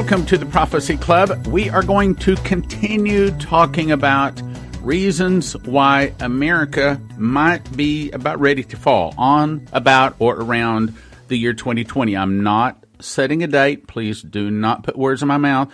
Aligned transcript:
welcome 0.00 0.24
to 0.24 0.38
the 0.38 0.46
Prophecy 0.46 0.96
Club. 0.96 1.46
We 1.48 1.68
are 1.68 1.82
going 1.82 2.14
to 2.16 2.34
continue 2.36 3.30
talking 3.32 3.92
about 3.92 4.40
reasons 4.80 5.54
why 5.66 6.14
America 6.20 6.98
might 7.18 7.76
be 7.76 8.10
about 8.12 8.40
ready 8.40 8.64
to 8.64 8.78
fall 8.78 9.12
on, 9.18 9.68
about, 9.74 10.16
or 10.18 10.36
around 10.36 10.96
the 11.28 11.36
year 11.36 11.52
2020. 11.52 12.16
I'm 12.16 12.42
not 12.42 12.82
setting 12.98 13.42
a 13.42 13.46
date. 13.46 13.88
Please 13.88 14.22
do 14.22 14.50
not 14.50 14.84
put 14.84 14.96
words 14.96 15.20
in 15.20 15.28
my 15.28 15.36
mouth. 15.36 15.70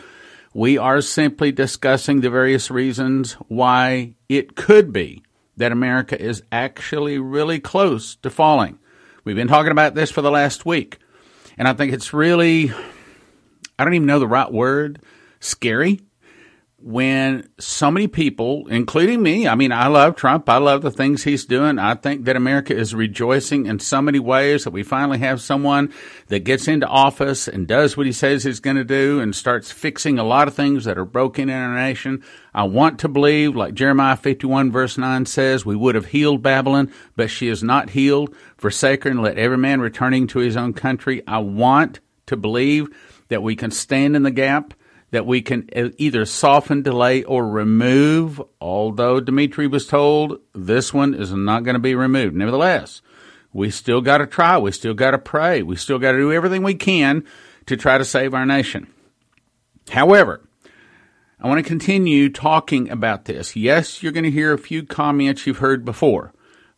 We 0.53 0.77
are 0.77 1.01
simply 1.03 1.53
discussing 1.53 2.21
the 2.21 2.29
various 2.29 2.69
reasons 2.69 3.35
why 3.47 4.17
it 4.29 4.57
could 4.57 4.93
be 4.93 5.23
that 5.57 5.71
America 5.71 6.21
is 6.21 6.43
actually 6.51 7.21
really 7.21 7.61
close 7.61 8.17
to 8.17 8.31
falling. 8.31 8.81
We've 9.23 9.37
been 9.37 9.47
talking 9.47 9.71
about 9.71 9.95
this 9.95 10.11
for 10.11 10.21
the 10.21 10.33
last 10.33 10.67
week. 10.67 10.99
And 11.57 11.69
I 11.69 11.75
think 11.75 11.93
it's 11.93 12.13
really, 12.13 12.73
I 13.79 13.85
don't 13.85 13.95
even 13.95 14.07
know 14.07 14.19
the 14.19 14.29
right 14.29 14.51
word, 14.51 15.03
scary 15.41 16.01
when 16.87 17.49
so 17.59 17.91
many 17.91 18.07
people, 18.07 18.69
including 18.69 19.23
me, 19.23 19.49
I 19.49 19.55
mean, 19.55 19.73
I 19.73 19.89
love 19.89 20.15
Trump. 20.15 20.49
I 20.49 20.59
love 20.59 20.83
the 20.83 20.91
things 20.91 21.25
he's 21.25 21.45
doing. 21.45 21.79
I 21.79 21.95
think 21.95 22.27
that 22.27 22.37
America 22.37 22.77
is 22.77 22.95
rejoicing 22.95 23.67
in 23.67 23.81
so 23.81 24.03
many 24.03 24.19
ways 24.19 24.63
that 24.63 24.71
we 24.71 24.85
finally 24.85 25.19
have 25.19 25.41
someone 25.41 25.93
that 26.29 26.45
gets 26.45 26.69
into 26.69 26.87
office 26.87 27.49
and 27.49 27.67
does 27.67 27.97
what 27.97 28.07
he 28.07 28.13
says 28.13 28.45
he's 28.45 28.61
going 28.61 28.77
to 28.77 28.85
do 28.85 29.21
and 29.21 29.35
starts 29.35 29.73
fixing 29.73 30.19
a 30.19 30.25
lot 30.25 30.49
of 30.49 30.55
things 30.55 30.85
that 30.85 30.97
are 30.97 31.07
broken 31.07 31.49
in 31.49 31.57
our 31.57 31.75
nation. 31.75 32.23
I 32.55 32.63
want 32.65 33.01
to 33.01 33.09
believe, 33.09 33.57
like 33.57 33.75
Jeremiah 33.75 34.17
51 34.17 34.71
verse 34.71 34.99
9 34.99 35.27
says, 35.27 35.67
we 35.67 35.75
would 35.77 35.95
have 35.95 36.07
healed 36.07 36.41
Babylon, 36.41 36.93
but 37.17 37.31
she 37.31 37.49
is 37.49 37.63
not 37.65 37.91
healed. 37.91 38.33
Forsake 38.59 39.05
her 39.05 39.11
and 39.11 39.23
let 39.23 39.39
every 39.39 39.59
man 39.59 39.81
returning 39.81 40.27
to 40.29 40.41
his 40.41 40.57
own 40.57 40.75
country. 40.75 41.23
I 41.27 41.39
want 41.39 42.01
to 42.27 42.37
believe 42.37 42.89
that 43.29 43.43
we 43.43 43.57
can 43.57 43.71
stand 43.71 44.17
in 44.17 44.23
the 44.23 44.31
gap 44.31 44.75
that 45.11 45.27
we 45.27 45.41
can 45.41 45.69
either 45.99 46.25
soften, 46.25 46.83
delay, 46.83 47.23
or 47.23 47.49
remove, 47.49 48.43
although 48.61 49.21
Dumitru 49.21 49.71
was 49.71 49.87
told 49.87 50.41
this 50.53 50.93
one 50.93 51.15
is 51.15 51.33
not 51.33 51.63
going 51.63 51.75
to 51.75 51.81
be 51.81 51.95
removed. 51.95 52.35
Nevertheless, 52.35 53.03
we 53.53 53.71
still 53.71 54.01
got 54.01 54.19
to 54.19 54.27
try. 54.27 54.59
We 54.59 54.73
still 54.73 54.95
got 54.95 55.13
to 55.13 55.19
pray. 55.19 55.63
We 55.63 55.77
still 55.77 55.99
got 55.99 56.13
to 56.13 56.19
do 56.19 56.33
everything 56.33 56.63
we 56.63 56.75
can 56.75 57.25
to 57.67 57.77
try 57.77 57.99
to 57.99 58.05
save 58.05 58.35
our 58.35 58.45
nation. 58.45 58.89
However, 59.91 60.47
I 61.41 61.49
want 61.49 61.63
to 61.63 61.69
continue 61.69 62.29
talking 62.29 62.91
about 62.91 63.27
this. 63.27 63.55
Yes, 63.55 64.03
you're 64.03 64.13
going 64.13 64.25
to 64.25 64.31
hear 64.31 64.53
a 64.53 64.59
few 64.59 64.83
comments 64.83 65.47
you've 65.47 65.59
heard 65.59 65.85
before, 65.85 66.33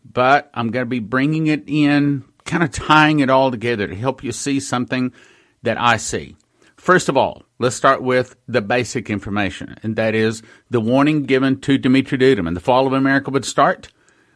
but 0.04 0.50
I'm 0.52 0.70
going 0.70 0.84
to 0.84 0.90
be 0.90 1.00
bringing 1.00 1.46
it 1.46 1.64
in, 1.66 2.24
kind 2.44 2.62
of 2.62 2.70
tying 2.70 3.20
it 3.20 3.30
all 3.30 3.50
together 3.50 3.86
to 3.86 3.94
help 3.94 4.22
you 4.22 4.32
see 4.32 4.60
something 4.60 5.12
that 5.62 5.80
I 5.80 5.96
see. 5.96 6.36
First 6.76 7.08
of 7.08 7.16
all, 7.16 7.42
let's 7.58 7.76
start 7.76 8.02
with 8.02 8.36
the 8.46 8.62
basic 8.62 9.10
information, 9.10 9.76
and 9.82 9.96
that 9.96 10.14
is 10.14 10.42
the 10.70 10.80
warning 10.80 11.24
given 11.24 11.60
to 11.62 11.78
Dumitru 11.78 12.18
Duduman. 12.20 12.54
The 12.54 12.60
fall 12.60 12.86
of 12.86 12.92
America 12.92 13.30
would 13.30 13.44
start 13.44 13.88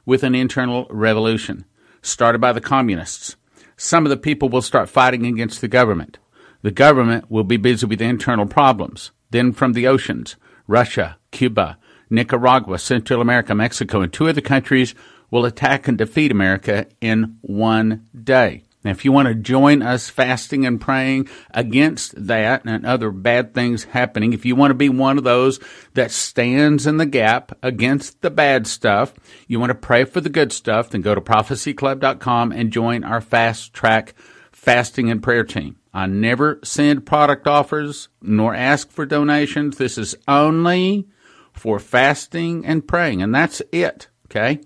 with 0.05 0.23
an 0.25 0.34
internal 0.34 0.87
revolution 0.91 1.64
started 2.03 2.41
by 2.41 2.53
the 2.53 2.61
communists. 2.61 3.37
Some 3.77 4.05
of 4.05 4.11
the 4.11 4.17
people 4.17 4.48
will 4.48 4.62
start 4.62 4.89
fighting 4.89 5.25
against 5.27 5.61
the 5.61 5.69
government. 5.69 6.19
The 6.62 6.70
government 6.70 7.31
will 7.31 7.45
be 7.45 7.57
busy 7.57 7.86
with 7.86 8.03
internal 8.03 8.47
problems. 8.47 9.12
Then 9.31 9.53
from 9.53 9.73
the 9.73 9.86
oceans, 9.86 10.36
Russia, 10.67 11.17
Cuba, 11.31 11.79
Nicaragua, 12.11 12.79
Central 12.79 13.20
America, 13.20 13.55
Mexico, 13.55 14.03
and 14.03 14.12
two 14.12 14.29
other 14.29 14.41
countries 14.41 14.95
will 15.31 15.45
attack 15.45 15.89
and 15.89 15.97
defeat 15.97 16.31
America 16.31 16.86
in 17.01 17.39
one 17.41 18.07
day. 18.23 18.64
Now, 18.85 18.91
if 18.91 19.05
you 19.05 19.13
want 19.13 19.29
to 19.29 19.35
join 19.35 19.81
us 19.81 20.11
fasting 20.11 20.67
and 20.67 20.81
praying 20.81 21.29
against 21.53 22.27
that 22.27 22.65
and 22.65 22.85
other 22.85 23.11
bad 23.11 23.55
things 23.55 23.85
happening, 23.85 24.33
if 24.33 24.45
you 24.45 24.57
want 24.57 24.70
to 24.70 24.75
be 24.75 24.89
one 24.89 25.19
of 25.19 25.25
those 25.25 25.61
that 25.95 26.11
stands 26.11 26.87
in 26.87 26.97
the 26.97 27.07
gap 27.07 27.57
against 27.63 28.21
the 28.23 28.31
bad 28.31 28.67
stuff, 28.67 29.15
you 29.47 29.61
want 29.61 29.71
to 29.71 29.75
pray 29.75 30.05
for 30.05 30.21
the 30.21 30.29
good 30.29 30.53
stuff, 30.53 30.91
then 30.91 31.01
go 31.01 31.15
to 31.15 31.21
prophecyclub.com 31.21 32.53
and 32.53 32.73
join 32.73 33.05
our 33.05 33.21
fast 33.21 33.73
track 33.73 34.15
fasting 34.51 35.11
and 35.11 35.23
prayer 35.23 35.45
team. 35.45 35.77
I 35.95 36.07
never 36.07 36.59
send 36.65 37.05
product 37.05 37.47
offers 37.47 38.09
nor 38.21 38.55
ask 38.55 38.91
for 38.91 39.05
donations. 39.05 39.77
This 39.77 39.98
is 39.98 40.15
only 40.27 41.07
for 41.53 41.79
fasting 41.79 42.65
and 42.65 42.87
praying, 42.87 43.23
and 43.23 43.35
that's 43.35 43.61
it. 43.73 44.09
Okay? 44.27 44.61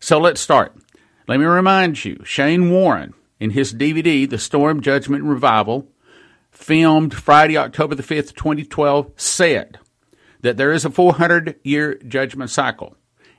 So 0.00 0.18
let's 0.18 0.40
start. 0.40 0.76
Let 1.26 1.40
me 1.40 1.46
remind 1.46 2.04
you, 2.04 2.22
Shane 2.24 2.70
Warren, 2.70 3.14
in 3.40 3.50
his 3.50 3.74
DVD, 3.74 4.28
The 4.28 4.38
Storm 4.38 4.80
Judgment 4.80 5.24
Revival, 5.24 5.88
filmed 6.50 7.14
Friday, 7.14 7.56
October 7.56 7.94
the 7.94 8.02
5th, 8.02 8.34
2012, 8.34 9.12
said 9.16 9.78
that 10.40 10.56
there 10.56 10.72
is 10.72 10.84
a 10.84 10.90
400 10.90 11.58
year 11.62 11.94
judgment 11.96 12.50
cycle. 12.50 12.96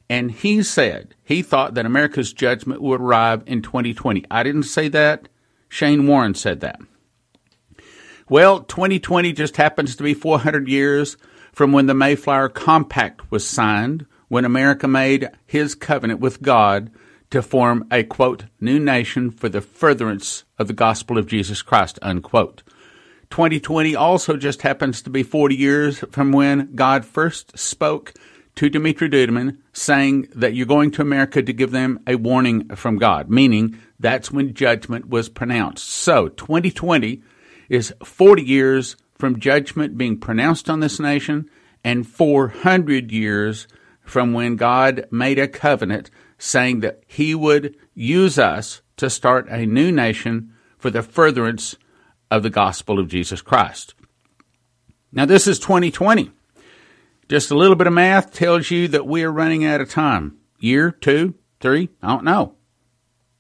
And 0.10 0.32
he 0.32 0.64
said 0.64 1.16
he 1.24 1.42
thought 1.42 1.76
that 1.76 1.86
America's 1.86 2.34
judgment 2.34 2.82
would 2.82 3.00
arrive 3.00 3.44
in 3.46 3.62
2020. 3.62 4.26
I 4.32 4.44
didn't 4.44 4.64
say 4.64 4.88
that. 4.90 5.28
Shane 5.68 6.08
Warren 6.08 6.34
said 6.34 6.62
that. 6.62 6.80
Well, 8.28 8.62
2020 8.62 9.34
just 9.34 9.58
happens 9.58 9.96
to 9.96 10.04
be 10.04 10.14
400 10.14 10.68
years 10.68 11.18
from 11.52 11.72
when 11.72 11.86
the 11.86 11.94
Mayflower 11.94 12.50
Compact 12.50 13.31
was 13.31 13.48
signed, 13.48 14.06
when 14.28 14.46
America 14.46 14.88
made 14.88 15.28
his 15.46 15.76
covenant 15.76 16.20
with 16.20 16.42
God 16.42 16.92
to 17.32 17.42
form 17.42 17.86
a 17.92 18.04
quote 18.04 18.46
new 18.60 18.80
nation 18.80 19.32
for 19.32 19.50
the 19.50 19.62
furtherance 19.62 20.44
of 20.58 20.68
the 20.68 20.74
gospel 20.74 21.18
of 21.18 21.28
Jesus 21.28 21.62
Christ 21.62 22.00
unquote. 22.02 22.64
2020 23.30 23.96
also 23.96 24.38
just 24.38 24.64
happens 24.64 25.02
to 25.04 25.10
be 25.10 25.22
40 25.22 25.56
years 25.56 26.00
from 26.12 26.32
when 26.32 26.74
God 26.76 27.06
first 27.06 27.58
spoke 27.58 28.14
to 28.56 28.70
Dumitru 28.70 29.10
Duduman 29.12 29.58
saying 29.72 30.28
that 30.36 30.54
you're 30.54 30.66
going 30.66 30.92
to 30.92 31.02
America 31.02 31.42
to 31.42 31.54
give 31.54 31.72
them 31.72 32.00
a 32.08 32.16
warning 32.16 32.68
from 32.76 32.98
God, 32.98 33.30
meaning 33.30 33.80
that's 34.00 34.32
when 34.32 34.54
judgment 34.54 35.08
was 35.08 35.30
pronounced. 35.30 35.88
So 35.88 36.30
2020 36.30 37.22
is 37.70 37.94
40 38.04 38.42
years 38.42 38.96
from 39.16 39.40
judgment 39.40 39.98
being 39.98 40.20
pronounced 40.20 40.70
on 40.70 40.80
this 40.80 41.00
nation 41.00 41.50
and 41.84 42.08
400 42.08 43.12
years 43.12 43.68
from 44.02 44.34
when 44.34 44.56
God 44.56 45.06
made 45.12 45.38
a 45.38 45.48
covenant 45.48 46.10
saying 46.40 46.80
that 46.80 47.04
he 47.06 47.36
would 47.36 47.76
use 47.94 48.40
us 48.40 48.82
to 48.98 49.10
start 49.10 49.48
a 49.50 49.66
new 49.66 49.92
nation 49.92 50.54
for 50.80 50.90
the 50.90 51.04
furtherance 51.04 51.76
of 52.32 52.42
the 52.42 52.50
gospel 52.50 52.98
of 52.98 53.10
Jesus 53.10 53.42
Christ. 53.42 53.94
Now, 55.12 55.26
this 55.26 55.48
is 55.48 55.60
2020. 55.60 56.32
Just 57.28 57.52
a 57.52 57.56
little 57.56 57.76
bit 57.76 57.88
of 57.88 57.94
math 57.94 58.34
tells 58.34 58.72
you 58.72 58.88
that 58.88 59.06
we 59.06 59.24
are 59.24 59.32
running 59.32 59.66
out 59.66 59.82
of 59.82 59.90
time. 59.90 60.38
Year, 60.60 60.92
two, 60.92 61.36
three, 61.60 61.90
I 62.02 62.08
don't 62.08 62.24
know. 62.24 62.56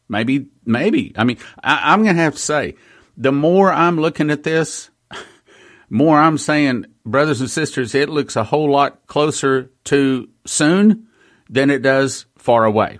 Maybe, 0.07 0.47
maybe. 0.65 1.13
I 1.15 1.23
mean, 1.23 1.37
I, 1.63 1.93
am 1.93 2.03
going 2.03 2.15
to 2.15 2.21
have 2.21 2.35
to 2.35 2.39
say, 2.39 2.75
the 3.17 3.31
more 3.31 3.71
I'm 3.71 3.99
looking 3.99 4.31
at 4.31 4.43
this, 4.43 4.89
more 5.89 6.19
I'm 6.19 6.37
saying, 6.37 6.85
brothers 7.05 7.41
and 7.41 7.49
sisters, 7.49 7.95
it 7.95 8.09
looks 8.09 8.35
a 8.35 8.43
whole 8.43 8.71
lot 8.71 9.07
closer 9.07 9.71
to 9.85 10.29
soon 10.45 11.07
than 11.49 11.69
it 11.69 11.81
does 11.81 12.25
far 12.49 12.65
away. 12.65 12.97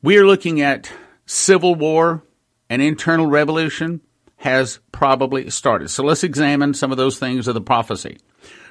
We 0.00 0.16
are 0.16 0.24
looking 0.24 0.62
at 0.62 0.90
civil 1.26 1.74
war 1.74 2.22
and 2.70 2.80
internal 2.80 3.26
revolution 3.26 4.00
has 4.36 4.78
probably 4.90 5.50
started. 5.50 5.90
So 5.90 6.02
let's 6.02 6.24
examine 6.24 6.72
some 6.72 6.92
of 6.92 6.96
those 6.96 7.18
things 7.18 7.46
of 7.46 7.52
the 7.52 7.60
prophecy. 7.60 8.16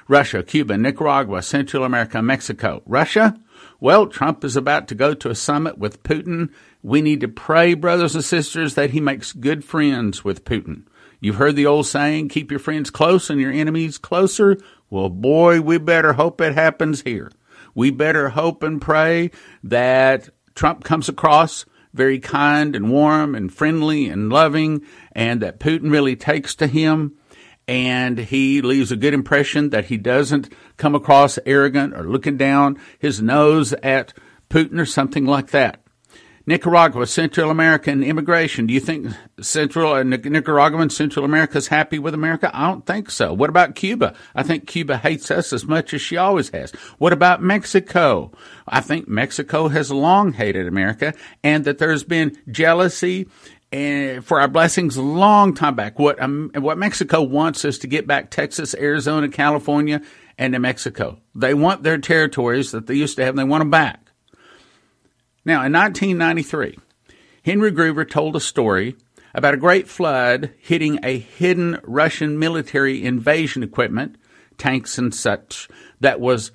Russia, 0.08 0.42
Cuba, 0.42 0.76
Nicaragua, 0.76 1.42
Central 1.42 1.84
America, 1.84 2.20
Mexico. 2.22 2.82
Russia? 2.86 3.38
Well, 3.78 4.08
Trump 4.08 4.42
is 4.42 4.56
about 4.56 4.88
to 4.88 4.96
go 4.96 5.14
to 5.14 5.30
a 5.30 5.36
summit 5.36 5.78
with 5.78 6.02
Putin. 6.02 6.50
We 6.82 7.00
need 7.00 7.20
to 7.20 7.28
pray, 7.28 7.74
brothers 7.74 8.16
and 8.16 8.24
sisters, 8.24 8.74
that 8.74 8.90
he 8.90 9.00
makes 9.00 9.32
good 9.32 9.64
friends 9.64 10.24
with 10.24 10.44
Putin. 10.44 10.86
You've 11.20 11.36
heard 11.36 11.54
the 11.54 11.66
old 11.66 11.86
saying, 11.86 12.30
keep 12.30 12.50
your 12.50 12.58
friends 12.58 12.90
close 12.90 13.30
and 13.30 13.40
your 13.40 13.52
enemies 13.52 13.96
closer. 13.96 14.58
Well, 14.90 15.08
boy, 15.08 15.60
we 15.60 15.78
better 15.78 16.14
hope 16.14 16.40
it 16.40 16.54
happens 16.54 17.02
here. 17.02 17.30
We 17.74 17.90
better 17.90 18.30
hope 18.30 18.62
and 18.62 18.80
pray 18.80 19.30
that 19.62 20.28
Trump 20.54 20.84
comes 20.84 21.08
across 21.08 21.64
very 21.92 22.18
kind 22.18 22.74
and 22.74 22.90
warm 22.90 23.34
and 23.34 23.52
friendly 23.52 24.08
and 24.08 24.30
loving, 24.30 24.82
and 25.12 25.40
that 25.42 25.60
Putin 25.60 25.90
really 25.90 26.16
takes 26.16 26.54
to 26.56 26.66
him 26.66 27.16
and 27.66 28.18
he 28.18 28.60
leaves 28.60 28.92
a 28.92 28.96
good 28.96 29.14
impression 29.14 29.70
that 29.70 29.86
he 29.86 29.96
doesn't 29.96 30.52
come 30.76 30.94
across 30.94 31.38
arrogant 31.46 31.94
or 31.94 32.04
looking 32.04 32.36
down 32.36 32.78
his 32.98 33.22
nose 33.22 33.72
at 33.82 34.12
Putin 34.50 34.78
or 34.78 34.86
something 34.86 35.24
like 35.24 35.50
that. 35.50 35.83
Nicaragua, 36.46 37.06
Central 37.06 37.50
American 37.50 38.02
immigration. 38.02 38.66
Do 38.66 38.74
you 38.74 38.80
think 38.80 39.08
Central 39.40 39.92
uh, 39.92 40.02
Nicaraguan 40.02 40.90
Central 40.90 41.24
America 41.24 41.56
is 41.56 41.68
happy 41.68 41.98
with 41.98 42.12
America? 42.12 42.50
I 42.52 42.68
don't 42.68 42.84
think 42.84 43.10
so. 43.10 43.32
What 43.32 43.48
about 43.48 43.74
Cuba? 43.74 44.14
I 44.34 44.42
think 44.42 44.66
Cuba 44.66 44.98
hates 44.98 45.30
us 45.30 45.54
as 45.54 45.64
much 45.64 45.94
as 45.94 46.02
she 46.02 46.18
always 46.18 46.50
has. 46.50 46.70
What 46.98 47.14
about 47.14 47.42
Mexico? 47.42 48.30
I 48.68 48.82
think 48.82 49.08
Mexico 49.08 49.68
has 49.68 49.90
long 49.90 50.34
hated 50.34 50.66
America 50.66 51.14
and 51.42 51.64
that 51.64 51.78
there's 51.78 52.04
been 52.04 52.36
jealousy 52.50 53.26
and 53.72 54.24
for 54.24 54.38
our 54.38 54.48
blessings 54.48 54.96
a 54.96 55.02
long 55.02 55.54
time 55.54 55.74
back. 55.74 55.98
What 55.98 56.20
um, 56.20 56.50
what 56.54 56.76
Mexico 56.76 57.22
wants 57.22 57.64
is 57.64 57.78
to 57.78 57.86
get 57.86 58.06
back 58.06 58.30
Texas, 58.30 58.74
Arizona, 58.74 59.28
California, 59.28 60.02
and 60.36 60.52
New 60.52 60.60
Mexico. 60.60 61.18
They 61.34 61.54
want 61.54 61.82
their 61.82 61.98
territories 61.98 62.70
that 62.72 62.86
they 62.86 62.94
used 62.94 63.16
to 63.16 63.24
have. 63.24 63.30
and 63.30 63.38
They 63.38 63.44
want 63.44 63.62
them 63.62 63.70
back. 63.70 64.03
Now, 65.44 65.64
in 65.64 65.72
1993, 65.72 66.78
Henry 67.44 67.70
Gruver 67.70 68.08
told 68.08 68.34
a 68.34 68.40
story 68.40 68.96
about 69.34 69.54
a 69.54 69.58
great 69.58 69.88
flood 69.88 70.52
hitting 70.58 71.00
a 71.02 71.18
hidden 71.18 71.78
Russian 71.82 72.38
military 72.38 73.04
invasion 73.04 73.62
equipment, 73.62 74.16
tanks 74.56 74.96
and 74.96 75.14
such, 75.14 75.68
that 76.00 76.20
was 76.20 76.52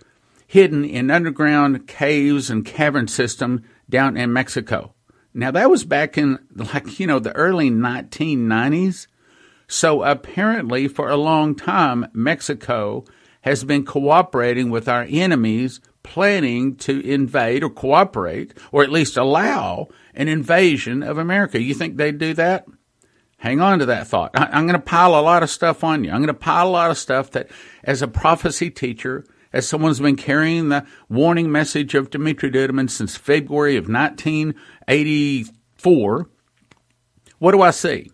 hidden 0.48 0.84
in 0.84 1.12
underground 1.12 1.88
caves 1.88 2.50
and 2.50 2.66
cavern 2.66 3.08
system 3.08 3.64
down 3.90 4.18
in 4.18 4.34
Mexico. 4.34 4.96
Now 5.34 5.52
that 5.52 5.70
was 5.70 5.86
back 5.86 6.18
in 6.18 6.40
like, 6.56 7.00
you 7.00 7.06
know, 7.06 7.20
the 7.20 7.36
early 7.36 7.70
1990s. 7.70 9.06
So 9.68 10.02
apparently 10.02 10.88
for 10.88 11.10
a 11.10 11.16
long 11.16 11.54
time, 11.54 12.08
Mexico 12.14 13.06
has 13.42 13.64
been 13.64 13.86
cooperating 13.86 14.72
with 14.72 14.90
our 14.90 15.06
enemies, 15.08 15.80
planning 16.04 16.76
to 16.78 17.02
invade 17.02 17.64
or 17.64 17.70
cooperate, 17.70 18.54
or 18.72 18.84
at 18.84 18.92
least 18.92 19.18
allow 19.18 19.88
an 20.14 20.28
invasion 20.28 21.02
of 21.04 21.18
America. 21.18 21.62
You 21.62 21.74
think 21.74 21.98
they'd 21.98 22.18
do 22.18 22.34
that? 22.36 22.66
Hang 23.38 23.62
on 23.62 23.80
to 23.80 23.86
that 23.86 24.08
thought. 24.08 24.32
I, 24.34 24.58
am 24.58 24.68
going 24.68 24.80
to 24.80 24.86
pile 24.86 25.16
a 25.16 25.22
lot 25.22 25.44
of 25.44 25.50
stuff 25.50 25.84
on 25.84 26.04
you. 26.04 26.12
I'm 26.12 26.18
going 26.18 26.28
to 26.28 26.34
pile 26.34 26.68
a 26.68 26.70
lot 26.70 26.92
of 26.92 26.98
stuff 26.98 27.32
that, 27.32 27.50
as 27.84 28.02
a 28.02 28.08
prophecy 28.08 28.70
teacher, 28.70 29.24
as 29.54 29.66
someone 29.68 29.90
who's 29.90 30.02
been 30.02 30.18
carrying 30.18 30.70
the 30.70 30.86
warning 31.08 31.52
message 31.52 31.96
of 31.96 32.10
Dumitru 32.10 32.54
Duduman 32.54 32.90
since 32.90 33.16
February 33.16 33.78
of 33.78 33.88
1984, 33.88 36.30
what 37.40 37.52
do 37.54 37.62
I 37.62 37.72
see? 37.72 38.12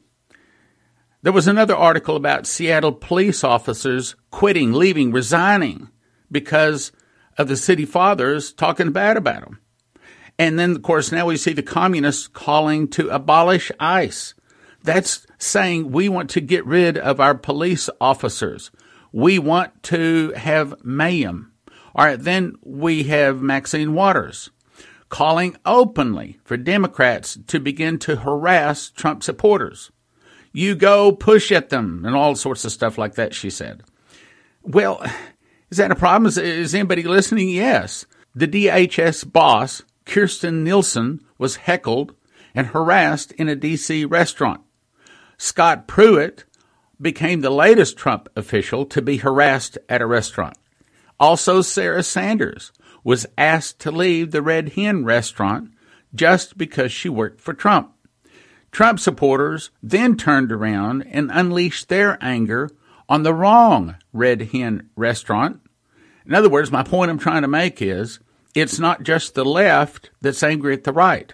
There 1.23 1.33
was 1.33 1.47
another 1.47 1.75
article 1.75 2.15
about 2.15 2.45
Seattle 2.45 2.91
police 2.91 3.43
officers 3.43 4.15
quitting, 4.29 4.73
leaving, 4.73 5.11
resigning 5.11 5.89
because 6.31 6.91
of 7.37 7.47
the 7.47 7.57
city 7.57 7.85
fathers 7.85 8.53
talking 8.53 8.91
bad 8.91 9.17
about 9.17 9.41
them. 9.41 9.59
And 10.37 10.59
then, 10.59 10.71
of 10.71 10.81
course, 10.81 11.11
now 11.11 11.27
we 11.27 11.37
see 11.37 11.53
the 11.53 11.63
communists 11.63 12.27
calling 12.27 12.87
to 12.89 13.09
abolish 13.09 13.71
ICE. 13.79 14.33
That's 14.83 15.25
saying 15.37 15.91
we 15.91 16.09
want 16.09 16.29
to 16.31 16.41
get 16.41 16.65
rid 16.65 16.97
of 16.97 17.19
our 17.19 17.35
police 17.35 17.89
officers. 17.99 18.71
We 19.11 19.39
want 19.39 19.81
to 19.83 20.33
have 20.35 20.75
mayhem. 20.83 21.53
All 21.95 22.05
right, 22.05 22.19
then 22.19 22.55
we 22.61 23.03
have 23.03 23.41
Maxine 23.41 23.93
Waters 23.93 24.49
calling 25.07 25.55
openly 25.65 26.39
for 26.43 26.57
Democrats 26.57 27.37
to 27.47 27.59
begin 27.59 27.97
to 27.99 28.17
harass 28.17 28.89
Trump 28.89 29.23
supporters. 29.23 29.91
You 30.51 30.75
go 30.75 31.11
push 31.11 31.51
at 31.51 31.69
them 31.69 32.03
and 32.05 32.15
all 32.15 32.35
sorts 32.35 32.65
of 32.65 32.71
stuff 32.71 32.97
like 32.97 33.15
that, 33.15 33.33
she 33.33 33.49
said. 33.49 33.83
Well, 34.61 35.05
is 35.69 35.77
that 35.77 35.91
a 35.91 35.95
problem? 35.95 36.27
Is, 36.27 36.37
is 36.37 36.75
anybody 36.75 37.03
listening? 37.03 37.49
Yes. 37.49 38.05
The 38.33 38.47
DHS 38.47 39.31
boss, 39.31 39.83
Kirstjen 40.05 40.63
Nielsen, 40.63 41.21
was 41.37 41.57
heckled 41.57 42.15
and 42.53 42.67
harassed 42.67 43.31
in 43.33 43.49
a 43.49 43.55
D.C. 43.55 44.05
restaurant. 44.05 44.61
Scott 45.37 45.87
Pruitt 45.87 46.45
became 47.01 47.41
the 47.41 47.49
latest 47.49 47.97
Trump 47.97 48.29
official 48.35 48.85
to 48.85 49.01
be 49.01 49.17
harassed 49.17 49.77
at 49.89 50.01
a 50.01 50.05
restaurant. 50.05 50.57
Also, 51.19 51.61
Sarah 51.61 52.03
Sanders 52.03 52.71
was 53.03 53.25
asked 53.37 53.79
to 53.79 53.91
leave 53.91 54.31
the 54.31 54.41
Red 54.41 54.69
Hen 54.69 55.05
restaurant 55.05 55.71
just 56.13 56.57
because 56.57 56.91
she 56.91 57.09
worked 57.09 57.41
for 57.41 57.53
Trump. 57.53 57.91
Trump 58.71 58.99
supporters 58.99 59.69
then 59.81 60.17
turned 60.17 60.51
around 60.51 61.03
and 61.03 61.29
unleashed 61.31 61.87
their 61.87 62.17
anger 62.21 62.69
on 63.07 63.23
the 63.23 63.33
wrong 63.33 63.95
Red 64.13 64.41
Hen 64.51 64.89
restaurant. 64.95 65.61
In 66.25 66.33
other 66.33 66.49
words, 66.49 66.71
my 66.71 66.83
point 66.83 67.11
I'm 67.11 67.19
trying 67.19 67.43
to 67.43 67.47
make 67.47 67.81
is 67.81 68.19
it's 68.53 68.79
not 68.79 69.03
just 69.03 69.35
the 69.35 69.45
left 69.45 70.09
that's 70.21 70.43
angry 70.43 70.73
at 70.73 70.83
the 70.83 70.93
right. 70.93 71.33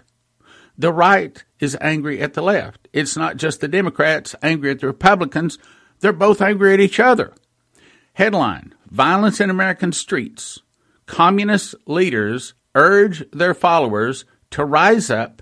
The 0.76 0.92
right 0.92 1.42
is 1.60 1.76
angry 1.80 2.20
at 2.20 2.34
the 2.34 2.42
left. 2.42 2.88
It's 2.92 3.16
not 3.16 3.36
just 3.36 3.60
the 3.60 3.68
Democrats 3.68 4.34
angry 4.42 4.70
at 4.70 4.80
the 4.80 4.86
Republicans. 4.86 5.58
They're 6.00 6.12
both 6.12 6.42
angry 6.42 6.74
at 6.74 6.80
each 6.80 6.98
other. 6.98 7.32
Headline 8.14 8.74
Violence 8.92 9.40
in 9.40 9.48
American 9.48 9.90
Streets. 9.92 10.60
Communist 11.06 11.74
leaders 11.86 12.52
urge 12.74 13.24
their 13.30 13.54
followers 13.54 14.26
to 14.50 14.66
rise 14.66 15.08
up 15.08 15.40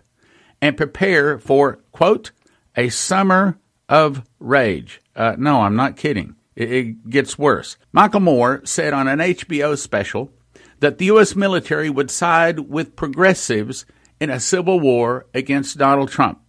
and 0.63 0.77
prepare 0.77 1.37
for, 1.39 1.81
quote, 1.91 2.31
a 2.77 2.91
summer 2.91 3.59
of 3.89 4.23
rage. 4.39 5.01
Uh, 5.21 5.37
no, 5.37 5.61
I'm 5.61 5.77
not 5.77 5.99
kidding. 5.99 6.35
It, 6.57 6.73
it 6.73 7.11
gets 7.11 7.39
worse. 7.39 7.77
Michael 7.93 8.21
Moore 8.21 8.63
said 8.65 8.95
on 8.95 9.07
an 9.07 9.19
HBO 9.19 9.77
special 9.77 10.33
that 10.79 10.97
the 10.97 11.05
U.S. 11.07 11.37
military 11.37 11.91
would 11.91 12.11
side 12.11 12.61
with 12.61 12.97
progressives 12.97 13.85
in 14.19 14.31
a 14.31 14.41
civil 14.41 14.81
war 14.81 15.27
against 15.35 15.77
Donald 15.77 16.11
Trump. 16.11 16.41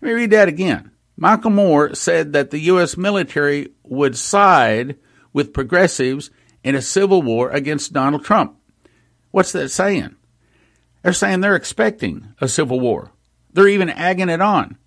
Let 0.00 0.08
me 0.08 0.12
read 0.12 0.30
that 0.30 0.46
again. 0.46 0.92
Michael 1.16 1.50
Moore 1.50 1.96
said 1.96 2.32
that 2.32 2.52
the 2.52 2.60
U.S. 2.60 2.96
military 2.96 3.72
would 3.82 4.16
side 4.16 4.96
with 5.32 5.52
progressives 5.52 6.30
in 6.62 6.76
a 6.76 6.82
civil 6.82 7.22
war 7.22 7.50
against 7.50 7.92
Donald 7.92 8.24
Trump. 8.24 8.56
What's 9.32 9.50
that 9.50 9.70
saying? 9.70 10.14
They're 11.02 11.12
saying 11.12 11.40
they're 11.40 11.56
expecting 11.56 12.34
a 12.40 12.46
civil 12.46 12.78
war. 12.78 13.10
They're 13.52 13.66
even 13.66 13.90
agging 13.90 14.28
it 14.28 14.40
on. 14.40 14.78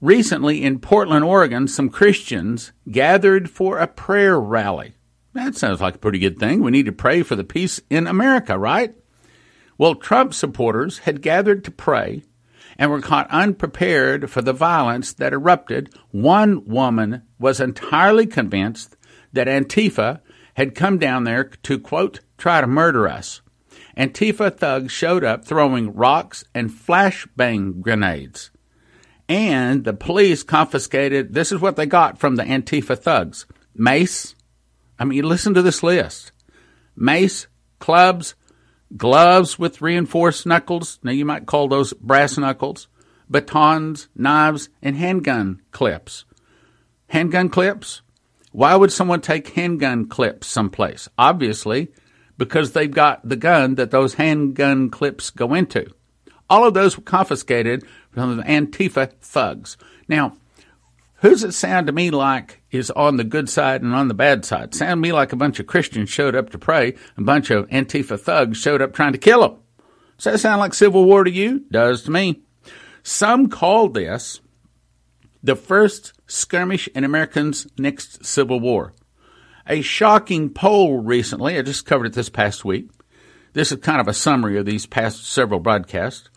Recently 0.00 0.62
in 0.62 0.78
Portland, 0.78 1.24
Oregon, 1.26 1.68
some 1.68 1.90
Christians 1.90 2.72
gathered 2.90 3.50
for 3.50 3.78
a 3.78 3.86
prayer 3.86 4.40
rally. 4.40 4.94
That 5.34 5.56
sounds 5.56 5.82
like 5.82 5.96
a 5.96 5.98
pretty 5.98 6.18
good 6.18 6.38
thing. 6.38 6.62
We 6.62 6.70
need 6.70 6.86
to 6.86 6.92
pray 6.92 7.22
for 7.22 7.36
the 7.36 7.44
peace 7.44 7.82
in 7.90 8.06
America, 8.06 8.58
right? 8.58 8.94
Well, 9.76 9.94
Trump 9.94 10.32
supporters 10.32 11.00
had 11.00 11.20
gathered 11.20 11.64
to 11.64 11.70
pray 11.70 12.22
and 12.78 12.90
were 12.90 13.02
caught 13.02 13.30
unprepared 13.30 14.30
for 14.30 14.40
the 14.40 14.54
violence 14.54 15.12
that 15.12 15.34
erupted. 15.34 15.94
One 16.12 16.64
woman 16.64 17.22
was 17.38 17.60
entirely 17.60 18.26
convinced 18.26 18.96
that 19.34 19.48
Antifa 19.48 20.20
had 20.54 20.74
come 20.74 20.96
down 20.96 21.24
there 21.24 21.44
to, 21.44 21.78
quote, 21.78 22.20
try 22.38 22.62
to 22.62 22.66
murder 22.66 23.06
us. 23.06 23.42
Antifa 23.98 24.56
thugs 24.56 24.92
showed 24.92 25.24
up 25.24 25.44
throwing 25.44 25.92
rocks 25.92 26.42
and 26.54 26.70
flashbang 26.70 27.82
grenades. 27.82 28.50
And 29.30 29.84
the 29.84 29.92
police 29.92 30.42
confiscated, 30.42 31.32
this 31.32 31.52
is 31.52 31.60
what 31.60 31.76
they 31.76 31.86
got 31.86 32.18
from 32.18 32.34
the 32.34 32.42
Antifa 32.42 32.98
thugs 32.98 33.46
mace. 33.76 34.34
I 34.98 35.04
mean, 35.04 35.22
listen 35.22 35.54
to 35.54 35.62
this 35.62 35.84
list 35.84 36.32
mace, 36.96 37.46
clubs, 37.78 38.34
gloves 38.96 39.56
with 39.56 39.80
reinforced 39.80 40.46
knuckles. 40.46 40.98
Now, 41.04 41.12
you 41.12 41.24
might 41.24 41.46
call 41.46 41.68
those 41.68 41.92
brass 41.92 42.36
knuckles, 42.38 42.88
batons, 43.30 44.08
knives, 44.16 44.68
and 44.82 44.96
handgun 44.96 45.62
clips. 45.70 46.24
Handgun 47.06 47.50
clips? 47.50 48.02
Why 48.50 48.74
would 48.74 48.90
someone 48.90 49.20
take 49.20 49.50
handgun 49.50 50.08
clips 50.08 50.48
someplace? 50.48 51.08
Obviously, 51.16 51.92
because 52.36 52.72
they've 52.72 52.90
got 52.90 53.28
the 53.28 53.36
gun 53.36 53.76
that 53.76 53.92
those 53.92 54.14
handgun 54.14 54.90
clips 54.90 55.30
go 55.30 55.54
into. 55.54 55.86
All 56.50 56.66
of 56.66 56.74
those 56.74 56.96
were 56.96 57.04
confiscated 57.04 57.84
from 58.12 58.36
the 58.36 58.42
Antifa 58.42 59.12
thugs. 59.20 59.76
Now, 60.08 60.36
who's 61.16 61.44
it 61.44 61.52
sound 61.52 61.86
to 61.86 61.92
me 61.92 62.10
like 62.10 62.62
is 62.70 62.90
on 62.90 63.16
the 63.16 63.24
good 63.24 63.48
side 63.48 63.82
and 63.82 63.94
on 63.94 64.08
the 64.08 64.14
bad 64.14 64.44
side? 64.44 64.74
Sound 64.74 64.98
to 64.98 65.08
me 65.08 65.12
like 65.12 65.32
a 65.32 65.36
bunch 65.36 65.60
of 65.60 65.66
Christians 65.66 66.10
showed 66.10 66.34
up 66.34 66.50
to 66.50 66.58
pray, 66.58 66.94
a 67.16 67.22
bunch 67.22 67.50
of 67.50 67.68
Antifa 67.68 68.18
thugs 68.18 68.58
showed 68.58 68.82
up 68.82 68.92
trying 68.92 69.12
to 69.12 69.18
kill 69.18 69.40
them. 69.40 69.58
Does 70.16 70.24
that 70.24 70.38
sound 70.40 70.60
like 70.60 70.74
civil 70.74 71.04
war 71.04 71.24
to 71.24 71.30
you? 71.30 71.64
Does 71.70 72.02
to 72.02 72.10
me. 72.10 72.42
Some 73.02 73.48
call 73.48 73.88
this 73.88 74.40
the 75.42 75.56
first 75.56 76.12
skirmish 76.26 76.88
in 76.88 77.02
America's 77.02 77.66
next 77.78 78.24
civil 78.26 78.60
war 78.60 78.92
a 79.70 79.80
shocking 79.82 80.50
poll 80.50 80.98
recently. 80.98 81.56
I 81.56 81.62
just 81.62 81.86
covered 81.86 82.06
it 82.06 82.12
this 82.12 82.28
past 82.28 82.64
week. 82.64 82.90
This 83.52 83.72
is 83.72 83.78
kind 83.78 84.00
of 84.00 84.08
a 84.08 84.14
summary 84.14 84.58
of 84.58 84.66
these 84.66 84.84
past 84.86 85.24
several 85.24 85.60
broadcasts. 85.60 86.28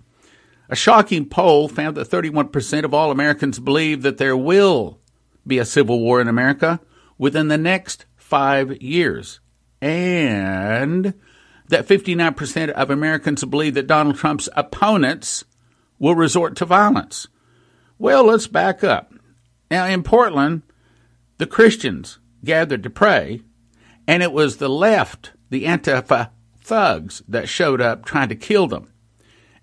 A 0.70 0.75
shocking 0.75 1.25
poll 1.25 1.67
found 1.67 1.98
that 1.98 2.10
31% 2.10 2.84
of 2.84 2.93
all 2.93 3.12
Americans 3.12 3.60
believe 3.60 4.01
that 4.01 4.17
there 4.17 4.38
will 4.38 5.00
be 5.46 5.60
a 5.60 5.65
civil 5.65 6.00
war 6.00 6.22
in 6.22 6.27
America 6.27 6.79
within 7.17 7.50
the 7.50 7.58
next 7.58 8.05
five 8.15 8.82
years. 8.82 9.39
And 9.82 11.13
that 11.67 11.88
59% 11.88 12.70
of 12.70 12.89
Americans 12.89 13.43
believe 13.43 13.74
that 13.74 13.88
Donald 13.88 14.15
Trump's 14.15 14.50
opponents 14.55 15.43
will 16.00 16.15
resort 16.15 16.55
to 16.58 16.65
violence. 16.65 17.27
Well, 17.98 18.25
let's 18.25 18.48
back 18.48 18.84
up. 18.84 19.13
Now, 19.70 19.86
in 19.86 20.03
Portland, 20.03 20.62
the 21.38 21.48
Christians 21.48 22.20
gathered 22.43 22.84
to 22.84 22.89
pray, 22.89 23.41
and 24.08 24.22
it 24.22 24.32
was 24.32 24.58
the 24.58 24.70
left, 24.70 25.32
the 25.50 25.65
Antifa 25.65 26.29
thugs, 26.60 27.24
that 27.27 27.50
showed 27.50 27.82
up 27.82 28.05
trying 28.05 28.29
to 28.29 28.36
kill 28.36 28.67
them. 28.67 28.93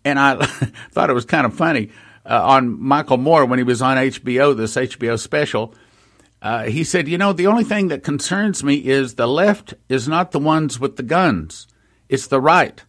And 0.05 0.19
I 0.19 0.37
thought 0.93 1.11
it 1.11 1.15
was 1.15 1.25
kind 1.25 1.47
of 1.47 1.55
funny. 1.55 1.91
uh, 2.25 2.41
on 2.43 2.81
Michael 2.81 3.17
Moore 3.17 3.45
when 3.47 3.59
he 3.59 3.63
was 3.65 3.81
on 3.83 3.97
HBO, 3.97 4.57
this 4.57 4.77
HBO 4.77 5.19
special. 5.19 5.75
Uh, 6.43 6.65
he 6.65 6.85
said, 6.85 7.09
You 7.09 7.19
know, 7.19 7.33
the 7.33 7.47
only 7.47 7.65
thing 7.65 7.89
that 7.89 8.03
concerns 8.03 8.63
me 8.63 8.75
is 8.77 9.15
the 9.15 9.27
left 9.27 9.75
is 9.89 10.07
not 10.09 10.33
the 10.33 10.39
ones 10.39 10.79
with 10.79 10.97
the 10.97 11.03
guns, 11.03 11.67
it's 12.09 12.27
the 12.27 12.41
right, 12.41 12.83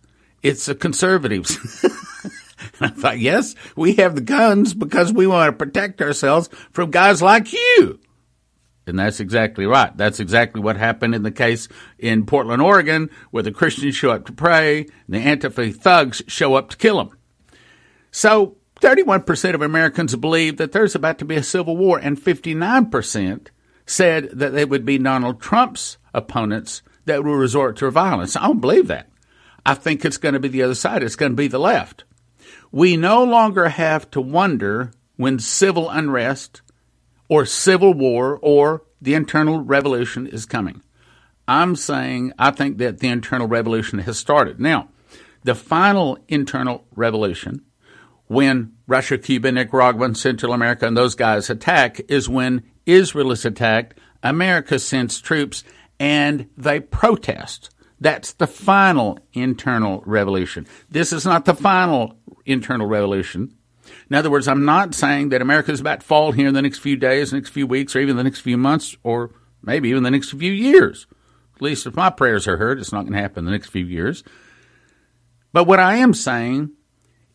it's 0.44 0.66
the 0.66 0.76
conservatives. 0.76 1.58
I 2.82 2.90
thought, 2.90 3.20
Yes, 3.20 3.56
we 3.76 3.94
have 3.96 4.16
the 4.16 4.22
guns 4.22 4.74
because 4.74 5.14
we 5.14 5.28
want 5.28 5.48
to 5.58 5.66
protect 5.66 6.02
ourselves 6.02 6.50
from 6.72 6.92
guys 6.92 7.22
like 7.22 7.52
you. 7.54 8.00
And 8.92 9.00
that's 9.00 9.20
exactly 9.20 9.66
right. 9.66 9.96
That's 9.98 10.20
exactly 10.20 10.62
what 10.62 10.76
happened 10.78 11.16
in 11.16 11.24
the 11.24 11.32
case 11.32 11.68
in 11.98 12.26
Portland, 12.26 12.62
Oregon, 12.62 13.10
where 13.32 13.42
the 13.42 13.52
Christians 13.52 13.96
show 13.96 14.12
up 14.12 14.28
to 14.28 14.34
pray 14.34 14.82
and 14.82 14.90
the 15.08 15.20
Antifa 15.20 15.74
thugs 15.76 16.22
show 16.28 16.54
up 16.54 16.70
to 16.70 16.78
kill 16.78 16.98
them. 16.98 17.18
So 18.12 18.58
31% 18.82 19.54
of 19.56 19.62
Americans 19.62 20.16
believe 20.16 20.58
that 20.58 20.74
there's 20.74 20.94
about 20.94 21.20
to 21.20 21.26
be 21.26 21.38
a 21.38 21.44
civil 21.44 21.78
war, 21.78 21.98
and 21.98 22.20
59% 22.20 23.48
said 23.86 24.30
that 24.34 24.54
they 24.54 24.66
would 24.66 24.86
be 24.86 24.98
Donald 24.98 25.42
Trump's 25.42 25.98
opponents 26.14 26.82
that 27.06 27.24
will 27.24 27.36
resort 27.36 27.78
to 27.78 27.90
violence. 27.90 28.36
I 28.36 28.42
don't 28.42 28.60
believe 28.60 28.88
that. 28.88 29.10
I 29.66 29.76
think 29.76 30.04
it's 30.04 30.18
going 30.18 30.34
to 30.34 30.40
be 30.40 30.50
the 30.50 30.64
other 30.64 30.76
side. 30.76 31.04
It's 31.04 31.16
going 31.16 31.32
to 31.32 31.36
be 31.38 31.48
the 31.48 31.60
left. 31.60 32.04
We 32.72 32.98
no 32.98 33.24
longer 33.24 33.70
have 33.70 34.12
to 34.12 34.22
wonder 34.22 34.92
when 35.16 35.40
civil 35.40 35.90
unrest 35.90 36.62
or 37.32 37.46
civil 37.46 37.94
war 37.94 38.38
or 38.42 38.84
the 39.02 39.14
internal 39.14 39.62
revolution 39.62 40.28
is 40.28 40.46
coming. 40.46 40.82
I'm 41.48 41.78
saying 41.78 42.34
I 42.38 42.52
think 42.52 42.78
that 42.80 43.00
the 43.00 43.08
internal 43.08 43.48
revolution 43.48 44.00
has 44.00 44.20
started. 44.20 44.60
Now, 44.60 44.90
the 45.46 45.56
final 45.56 46.18
internal 46.28 46.84
revolution 46.94 47.62
when 48.28 48.74
Russia, 48.86 49.18
Cuba, 49.18 49.50
Nicaragua, 49.50 50.06
and 50.06 50.18
Central 50.18 50.52
America, 50.52 50.86
and 50.86 50.98
those 50.98 51.16
guys 51.16 51.50
attack 51.50 52.02
is 52.10 52.28
when 52.28 52.64
Israel 52.86 53.32
is 53.32 53.46
attacked, 53.46 53.98
America 54.22 54.78
sends 54.78 55.22
troops, 55.22 55.64
and 56.02 56.50
they 56.58 56.82
protest. 56.82 57.70
That's 58.02 58.34
the 58.34 58.48
final 58.48 59.20
internal 59.32 60.04
revolution. 60.06 60.68
This 60.90 61.14
is 61.14 61.26
not 61.26 61.46
the 61.46 61.54
final 61.54 62.18
internal 62.46 62.88
revolution. 62.88 63.56
In 64.12 64.16
other 64.16 64.30
words, 64.30 64.50
I'm 64.50 64.66
not 64.66 64.94
saying 64.94 65.30
that 65.30 65.42
America 65.42 65.72
is 65.72 65.80
about 65.80 66.02
to 66.02 66.06
fall 66.06 66.34
here 66.34 66.50
in 66.50 66.54
the 66.54 66.62
next 66.62 66.80
few 66.80 66.98
days, 66.98 67.32
next 67.32 67.52
few 67.52 67.66
weeks, 67.66 67.96
or 67.96 68.02
even 68.02 68.18
the 68.18 68.26
next 68.26 68.42
few 68.42 68.58
months, 68.58 68.98
or 69.04 69.32
maybe 69.64 69.88
even 69.88 70.04
the 70.04 70.12
next 70.12 70.32
few 70.32 70.52
years. 70.52 71.08
At 71.56 71.62
least 71.62 71.88
if 71.88 71.96
my 71.96 72.10
prayers 72.10 72.46
are 72.46 72.58
heard, 72.58 72.78
it's 72.78 72.92
not 72.92 73.04
going 73.04 73.14
to 73.14 73.22
happen 73.22 73.40
in 73.40 73.46
the 73.46 73.52
next 73.52 73.70
few 73.70 73.86
years. 73.86 74.26
But 75.54 75.64
what 75.64 75.80
I 75.80 75.96
am 75.96 76.14
saying 76.14 76.72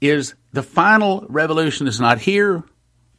is 0.03 0.35
the 0.53 0.63
final 0.63 1.25
revolution 1.31 1.87
is 1.87 1.99
not 1.99 2.19
here, 2.19 2.63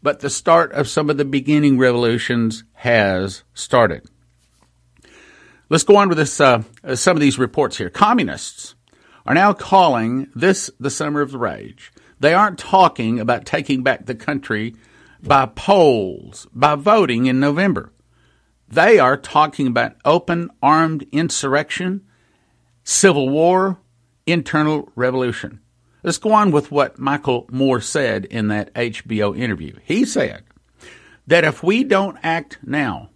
but 0.04 0.20
the 0.20 0.30
start 0.30 0.72
of 0.74 0.88
some 0.88 1.10
of 1.10 1.18
the 1.18 1.26
beginning 1.26 1.80
revolutions 1.80 2.64
has 2.74 3.44
started. 3.56 4.08
Let's 5.68 5.84
go 5.84 5.96
on 5.96 6.10
with 6.10 6.20
this. 6.20 6.40
Uh, 6.40 6.62
some 6.94 7.18
of 7.18 7.22
these 7.22 7.40
reports 7.40 7.80
here. 7.80 7.90
Communists 7.90 8.76
are 9.26 9.34
now 9.34 9.52
calling 9.52 10.30
this 10.36 10.70
the 10.80 10.92
summer 10.92 11.22
of 11.22 11.32
the 11.32 11.40
rage. 11.40 11.92
They 12.20 12.34
aren't 12.34 12.58
talking 12.58 13.20
about 13.20 13.46
taking 13.46 13.84
back 13.84 14.06
the 14.06 14.16
country 14.16 14.76
by 15.22 15.46
polls, 15.46 16.48
by 16.54 16.76
voting 16.76 17.26
in 17.26 17.40
November. 17.40 17.92
They 18.68 19.00
are 19.00 19.18
talking 19.18 19.68
about 19.68 19.96
open 20.04 20.50
armed 20.62 21.08
insurrection, 21.12 22.06
civil 22.84 23.30
war, 23.30 23.80
internal 24.26 24.92
revolution. 24.96 25.62
Let's 26.04 26.18
go 26.18 26.34
on 26.34 26.52
with 26.52 26.72
what 26.72 27.00
Michael 27.00 27.48
Moore 27.52 27.82
said 27.82 28.26
in 28.26 28.50
that 28.50 28.74
HBO 28.74 29.38
interview. 29.38 29.76
He 29.84 30.06
said 30.06 30.44
that 31.28 31.44
if 31.44 31.64
we 31.64 31.84
don't 31.84 32.18
act 32.24 32.60
now, 32.64 33.10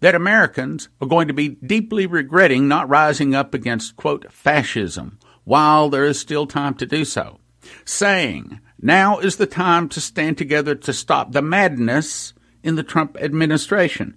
that 0.00 0.14
Americans 0.14 0.88
are 1.00 1.08
going 1.08 1.28
to 1.28 1.34
be 1.34 1.48
deeply 1.48 2.06
regretting 2.06 2.68
not 2.68 2.88
rising 2.88 3.34
up 3.34 3.54
against, 3.54 3.96
quote, 3.96 4.32
fascism 4.32 5.18
while 5.44 5.88
there 5.88 6.04
is 6.04 6.20
still 6.20 6.46
time 6.46 6.74
to 6.74 6.86
do 6.86 7.04
so, 7.04 7.37
saying, 7.84 8.60
now 8.80 9.18
is 9.18 9.36
the 9.36 9.46
time 9.46 9.88
to 9.90 10.00
stand 10.00 10.38
together 10.38 10.74
to 10.74 10.92
stop 10.92 11.32
the 11.32 11.42
madness 11.42 12.32
in 12.62 12.76
the 12.76 12.82
Trump 12.82 13.16
administration. 13.20 14.16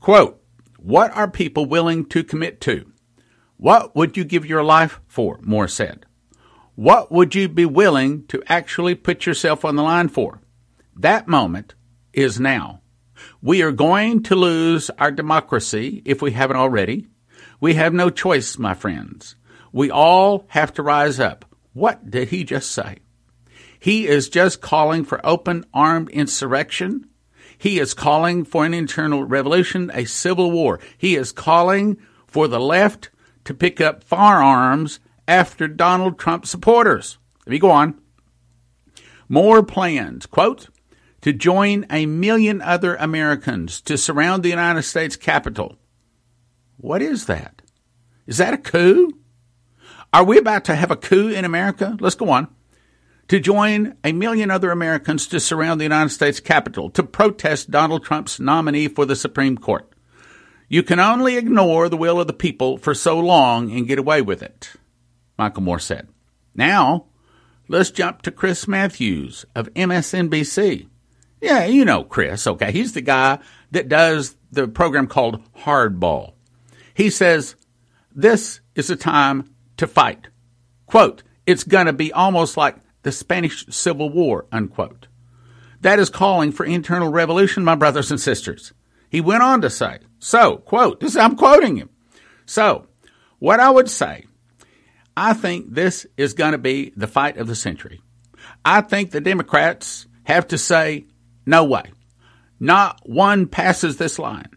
Quote, 0.00 0.42
what 0.78 1.12
are 1.12 1.30
people 1.30 1.66
willing 1.66 2.06
to 2.06 2.24
commit 2.24 2.60
to? 2.62 2.90
What 3.56 3.94
would 3.94 4.16
you 4.16 4.24
give 4.24 4.46
your 4.46 4.64
life 4.64 5.00
for? 5.06 5.38
Moore 5.42 5.68
said. 5.68 6.06
What 6.74 7.12
would 7.12 7.34
you 7.34 7.48
be 7.48 7.66
willing 7.66 8.26
to 8.28 8.42
actually 8.46 8.94
put 8.94 9.26
yourself 9.26 9.64
on 9.66 9.76
the 9.76 9.82
line 9.82 10.08
for? 10.08 10.40
That 10.96 11.28
moment 11.28 11.74
is 12.14 12.40
now. 12.40 12.80
We 13.42 13.62
are 13.62 13.72
going 13.72 14.22
to 14.24 14.34
lose 14.34 14.88
our 14.98 15.10
democracy 15.10 16.00
if 16.06 16.22
we 16.22 16.30
haven't 16.32 16.56
already. 16.56 17.08
We 17.60 17.74
have 17.74 17.92
no 17.92 18.08
choice, 18.08 18.56
my 18.56 18.72
friends. 18.72 19.36
We 19.72 19.90
all 19.90 20.46
have 20.48 20.72
to 20.74 20.82
rise 20.82 21.20
up. 21.20 21.44
What 21.72 22.10
did 22.10 22.28
he 22.28 22.44
just 22.44 22.70
say? 22.70 22.98
He 23.78 24.06
is 24.06 24.28
just 24.28 24.60
calling 24.60 25.04
for 25.04 25.24
open 25.24 25.64
armed 25.72 26.10
insurrection. 26.10 27.08
He 27.56 27.78
is 27.78 27.94
calling 27.94 28.44
for 28.44 28.64
an 28.64 28.74
internal 28.74 29.24
revolution, 29.24 29.90
a 29.94 30.04
civil 30.04 30.50
war. 30.50 30.80
He 30.98 31.16
is 31.16 31.32
calling 31.32 31.98
for 32.26 32.48
the 32.48 32.60
left 32.60 33.10
to 33.44 33.54
pick 33.54 33.80
up 33.80 34.04
firearms 34.04 35.00
after 35.26 35.68
Donald 35.68 36.18
Trump 36.18 36.46
supporters. 36.46 37.18
Let 37.46 37.52
me 37.52 37.58
go 37.58 37.70
on. 37.70 38.00
More 39.28 39.62
plans, 39.62 40.26
quote, 40.26 40.68
to 41.20 41.32
join 41.32 41.86
a 41.90 42.06
million 42.06 42.60
other 42.60 42.96
Americans 42.96 43.80
to 43.82 43.96
surround 43.96 44.42
the 44.42 44.48
United 44.48 44.82
States 44.82 45.16
Capitol. 45.16 45.76
What 46.76 47.02
is 47.02 47.26
that? 47.26 47.62
Is 48.26 48.38
that 48.38 48.54
a 48.54 48.58
coup? 48.58 49.19
Are 50.12 50.24
we 50.24 50.38
about 50.38 50.64
to 50.64 50.74
have 50.74 50.90
a 50.90 50.96
coup 50.96 51.28
in 51.28 51.44
America? 51.44 51.96
Let's 52.00 52.16
go 52.16 52.30
on. 52.30 52.48
To 53.28 53.38
join 53.38 53.96
a 54.02 54.12
million 54.12 54.50
other 54.50 54.72
Americans 54.72 55.28
to 55.28 55.38
surround 55.38 55.80
the 55.80 55.84
United 55.84 56.10
States 56.10 56.40
Capitol 56.40 56.90
to 56.90 57.04
protest 57.04 57.70
Donald 57.70 58.04
Trump's 58.04 58.40
nominee 58.40 58.88
for 58.88 59.06
the 59.06 59.14
Supreme 59.14 59.56
Court. 59.56 59.88
You 60.68 60.82
can 60.82 60.98
only 60.98 61.36
ignore 61.36 61.88
the 61.88 61.96
will 61.96 62.20
of 62.20 62.26
the 62.26 62.32
people 62.32 62.76
for 62.76 62.92
so 62.92 63.18
long 63.20 63.70
and 63.70 63.86
get 63.86 64.00
away 64.00 64.20
with 64.20 64.42
it. 64.42 64.72
Michael 65.38 65.62
Moore 65.62 65.78
said. 65.78 66.08
Now, 66.54 67.06
let's 67.68 67.90
jump 67.90 68.22
to 68.22 68.32
Chris 68.32 68.66
Matthews 68.66 69.44
of 69.54 69.72
MSNBC. 69.74 70.88
Yeah, 71.40 71.66
you 71.66 71.84
know 71.84 72.04
Chris, 72.04 72.46
okay? 72.46 72.72
He's 72.72 72.92
the 72.92 73.00
guy 73.00 73.38
that 73.70 73.88
does 73.88 74.36
the 74.50 74.68
program 74.68 75.06
called 75.06 75.40
Hardball. 75.54 76.34
He 76.94 77.10
says, 77.10 77.54
This 78.14 78.60
is 78.74 78.90
a 78.90 78.96
time 78.96 79.49
to 79.80 79.86
fight. 79.86 80.28
Quote, 80.86 81.22
it's 81.46 81.64
going 81.64 81.86
to 81.86 81.92
be 81.92 82.12
almost 82.12 82.56
like 82.56 82.76
the 83.02 83.12
Spanish 83.12 83.66
Civil 83.68 84.10
War, 84.10 84.46
unquote. 84.52 85.08
That 85.80 85.98
is 85.98 86.10
calling 86.10 86.52
for 86.52 86.64
internal 86.64 87.10
revolution, 87.10 87.64
my 87.64 87.74
brothers 87.74 88.10
and 88.10 88.20
sisters. 88.20 88.72
He 89.08 89.20
went 89.20 89.42
on 89.42 89.60
to 89.62 89.70
say, 89.70 89.98
so, 90.18 90.58
quote, 90.58 91.00
this, 91.00 91.16
I'm 91.16 91.36
quoting 91.36 91.76
him. 91.76 91.90
So, 92.46 92.86
what 93.38 93.60
I 93.60 93.70
would 93.70 93.90
say 93.90 94.26
I 95.16 95.34
think 95.34 95.74
this 95.74 96.06
is 96.16 96.34
going 96.34 96.52
to 96.52 96.58
be 96.58 96.92
the 96.96 97.06
fight 97.06 97.36
of 97.36 97.46
the 97.46 97.54
century. 97.54 98.00
I 98.64 98.80
think 98.80 99.10
the 99.10 99.20
Democrats 99.20 100.06
have 100.24 100.48
to 100.48 100.58
say, 100.58 101.06
no 101.44 101.64
way. 101.64 101.84
Not 102.58 103.00
one 103.08 103.46
passes 103.46 103.96
this 103.96 104.18
line. 104.18 104.48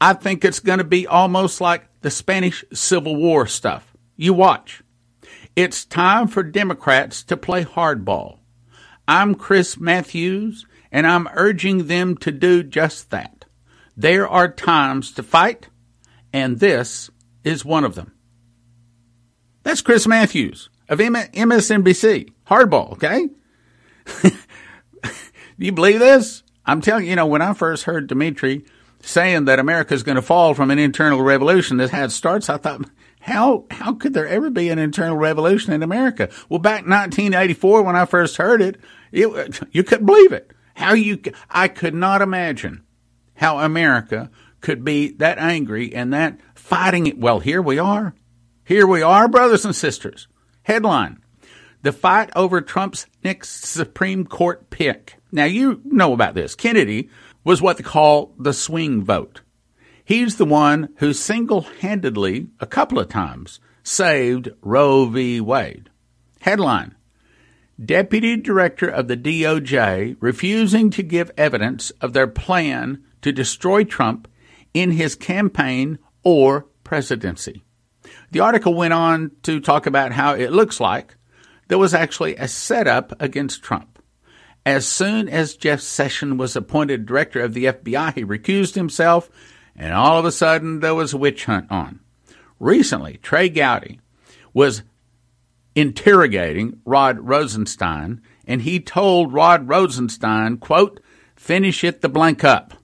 I 0.00 0.14
think 0.14 0.44
it's 0.44 0.60
going 0.60 0.78
to 0.78 0.84
be 0.84 1.06
almost 1.06 1.60
like 1.60 1.88
the 2.02 2.10
Spanish 2.10 2.64
Civil 2.72 3.16
War 3.16 3.46
stuff. 3.46 3.89
You 4.20 4.34
watch. 4.34 4.82
It's 5.56 5.86
time 5.86 6.28
for 6.28 6.42
Democrats 6.42 7.22
to 7.22 7.38
play 7.38 7.64
hardball. 7.64 8.40
I'm 9.08 9.34
Chris 9.34 9.80
Matthews, 9.80 10.66
and 10.92 11.06
I'm 11.06 11.26
urging 11.32 11.86
them 11.86 12.18
to 12.18 12.30
do 12.30 12.62
just 12.62 13.08
that. 13.12 13.46
There 13.96 14.28
are 14.28 14.52
times 14.52 15.10
to 15.12 15.22
fight, 15.22 15.70
and 16.34 16.60
this 16.60 17.08
is 17.44 17.64
one 17.64 17.82
of 17.82 17.94
them. 17.94 18.12
That's 19.62 19.80
Chris 19.80 20.06
Matthews 20.06 20.68
of 20.90 20.98
MSNBC. 20.98 22.30
Hardball, 22.46 22.92
okay? 22.92 23.26
Do 24.22 24.30
you 25.56 25.72
believe 25.72 25.98
this? 25.98 26.42
I'm 26.66 26.82
telling 26.82 27.04
you, 27.04 27.10
you 27.10 27.16
know, 27.16 27.24
when 27.24 27.40
I 27.40 27.54
first 27.54 27.84
heard 27.84 28.06
Dumitru 28.06 28.66
saying 29.00 29.46
that 29.46 29.58
America 29.58 29.94
is 29.94 30.02
going 30.02 30.16
to 30.16 30.22
fall 30.22 30.52
from 30.52 30.70
an 30.70 30.78
internal 30.78 31.22
revolution 31.22 31.78
that 31.78 31.88
had 31.88 32.12
starts, 32.12 32.50
I 32.50 32.58
thought, 32.58 32.82
how 33.20 33.66
how 33.70 33.94
could 33.94 34.14
there 34.14 34.26
ever 34.26 34.50
be 34.50 34.68
an 34.70 34.78
internal 34.78 35.16
revolution 35.16 35.72
in 35.72 35.82
America? 35.82 36.28
Well, 36.48 36.58
back 36.58 36.86
1984 36.86 37.82
when 37.82 37.96
I 37.96 38.04
first 38.06 38.36
heard 38.36 38.62
it, 38.62 38.80
it 39.12 39.60
you 39.72 39.84
couldn't 39.84 40.06
believe 40.06 40.32
it. 40.32 40.50
How 40.74 40.94
you 40.94 41.20
I 41.48 41.68
could 41.68 41.94
not 41.94 42.22
imagine 42.22 42.82
how 43.34 43.58
America 43.58 44.30
could 44.60 44.84
be 44.84 45.12
that 45.12 45.38
angry 45.38 45.94
and 45.94 46.12
that 46.12 46.38
fighting. 46.54 47.20
Well, 47.20 47.40
here 47.40 47.62
we 47.62 47.78
are. 47.78 48.14
Here 48.64 48.86
we 48.86 49.02
are, 49.02 49.28
brothers 49.28 49.64
and 49.64 49.74
sisters. 49.74 50.28
Headline 50.62 51.20
the 51.82 51.92
fight 51.92 52.30
over 52.36 52.60
Trump's 52.60 53.06
next 53.24 53.64
Supreme 53.64 54.26
Court 54.26 54.70
pick. 54.70 55.16
Now, 55.32 55.44
you 55.44 55.80
know 55.84 56.12
about 56.12 56.34
this. 56.34 56.54
Kennedy 56.54 57.08
was 57.44 57.62
what 57.62 57.76
they 57.76 57.82
call 57.82 58.34
the 58.38 58.52
swing 58.52 59.02
vote. 59.02 59.40
He's 60.10 60.38
the 60.38 60.44
one 60.44 60.88
who 60.96 61.12
single 61.12 61.60
handedly, 61.60 62.48
a 62.58 62.66
couple 62.66 62.98
of 62.98 63.08
times, 63.08 63.60
saved 63.84 64.48
Roe 64.60 65.06
v. 65.06 65.40
Wade. 65.40 65.88
Headline 66.40 66.96
Deputy 67.80 68.36
Director 68.36 68.88
of 68.88 69.06
the 69.06 69.16
DOJ 69.16 70.16
refusing 70.18 70.90
to 70.90 71.04
give 71.04 71.30
evidence 71.36 71.92
of 72.00 72.12
their 72.12 72.26
plan 72.26 73.04
to 73.22 73.30
destroy 73.30 73.84
Trump 73.84 74.26
in 74.74 74.90
his 74.90 75.14
campaign 75.14 76.00
or 76.24 76.66
presidency. 76.82 77.62
The 78.32 78.40
article 78.40 78.74
went 78.74 78.94
on 78.94 79.30
to 79.44 79.60
talk 79.60 79.86
about 79.86 80.10
how 80.10 80.34
it 80.34 80.50
looks 80.50 80.80
like 80.80 81.14
there 81.68 81.78
was 81.78 81.94
actually 81.94 82.34
a 82.34 82.48
setup 82.48 83.12
against 83.22 83.62
Trump. 83.62 84.02
As 84.66 84.88
soon 84.88 85.28
as 85.28 85.54
Jeff 85.54 85.80
Sessions 85.80 86.36
was 86.36 86.56
appointed 86.56 87.06
director 87.06 87.40
of 87.40 87.54
the 87.54 87.66
FBI, 87.66 88.12
he 88.14 88.24
recused 88.24 88.74
himself, 88.74 89.30
and 89.76 89.92
all 89.94 90.18
of 90.18 90.24
a 90.24 90.32
sudden 90.32 90.80
there 90.80 90.94
was 90.94 91.12
a 91.12 91.18
witch 91.18 91.44
hunt 91.44 91.70
on. 91.70 92.00
Recently, 92.58 93.18
Trey 93.22 93.48
Gowdy 93.48 94.00
was 94.52 94.82
interrogating 95.74 96.80
Rod 96.84 97.20
Rosenstein, 97.20 98.20
and 98.46 98.62
he 98.62 98.80
told 98.80 99.32
Rod 99.32 99.68
Rosenstein, 99.68 100.58
quote, 100.58 101.00
finish 101.36 101.84
it 101.84 102.00
the 102.00 102.08
blank 102.08 102.44
up. 102.44 102.74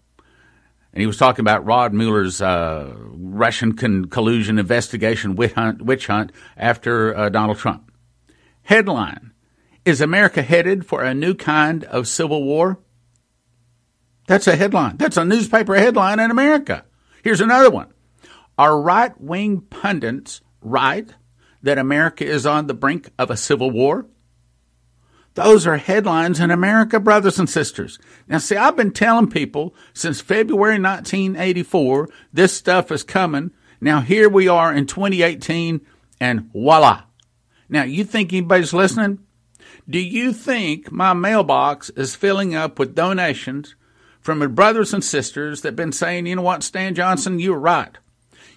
And 0.92 1.02
he 1.02 1.06
was 1.06 1.18
talking 1.18 1.42
about 1.42 1.66
Rod 1.66 1.92
Mueller's 1.92 2.40
uh, 2.40 2.94
Russian 2.96 3.74
con- 3.74 4.06
collusion 4.06 4.58
investigation 4.58 5.36
witch 5.36 5.52
hunt, 5.52 5.82
witch 5.82 6.06
hunt 6.06 6.32
after 6.56 7.14
uh, 7.14 7.28
Donald 7.28 7.58
Trump. 7.58 7.92
Headline 8.62 9.32
Is 9.84 10.00
America 10.00 10.42
headed 10.42 10.86
for 10.86 11.02
a 11.02 11.14
new 11.14 11.34
kind 11.34 11.84
of 11.84 12.08
civil 12.08 12.44
war? 12.44 12.78
That's 14.26 14.46
a 14.46 14.56
headline. 14.56 14.96
That's 14.96 15.16
a 15.16 15.24
newspaper 15.24 15.74
headline 15.74 16.20
in 16.20 16.30
America. 16.30 16.84
Here's 17.22 17.40
another 17.40 17.70
one. 17.70 17.88
Are 18.58 18.80
right 18.80 19.18
wing 19.20 19.60
pundits 19.60 20.40
right 20.60 21.08
that 21.62 21.78
America 21.78 22.24
is 22.24 22.46
on 22.46 22.66
the 22.66 22.74
brink 22.74 23.10
of 23.18 23.30
a 23.30 23.36
civil 23.36 23.70
war? 23.70 24.06
Those 25.34 25.66
are 25.66 25.76
headlines 25.76 26.40
in 26.40 26.50
America, 26.50 26.98
brothers 26.98 27.38
and 27.38 27.48
sisters. 27.48 27.98
Now, 28.26 28.38
see, 28.38 28.56
I've 28.56 28.76
been 28.76 28.92
telling 28.92 29.28
people 29.28 29.74
since 29.92 30.20
February 30.22 30.80
1984 30.80 32.08
this 32.32 32.54
stuff 32.54 32.90
is 32.90 33.02
coming. 33.02 33.50
Now, 33.78 34.00
here 34.00 34.30
we 34.30 34.48
are 34.48 34.72
in 34.72 34.86
2018, 34.86 35.82
and 36.18 36.50
voila, 36.52 37.02
now, 37.68 37.82
you 37.82 38.04
think 38.04 38.32
anybody's 38.32 38.72
listening? 38.72 39.20
Do 39.88 39.98
you 39.98 40.32
think 40.32 40.92
my 40.92 41.14
mailbox 41.14 41.90
is 41.90 42.14
filling 42.14 42.54
up 42.54 42.78
with 42.78 42.94
donations 42.94 43.74
from 44.26 44.40
my 44.40 44.46
brothers 44.48 44.92
and 44.92 45.04
sisters 45.04 45.62
that 45.62 45.68
have 45.68 45.76
been 45.76 45.92
saying, 45.92 46.26
you 46.26 46.34
know 46.34 46.42
what, 46.42 46.64
Stan 46.64 46.96
Johnson, 46.96 47.38
you 47.38 47.52
were 47.52 47.60
right. 47.60 47.96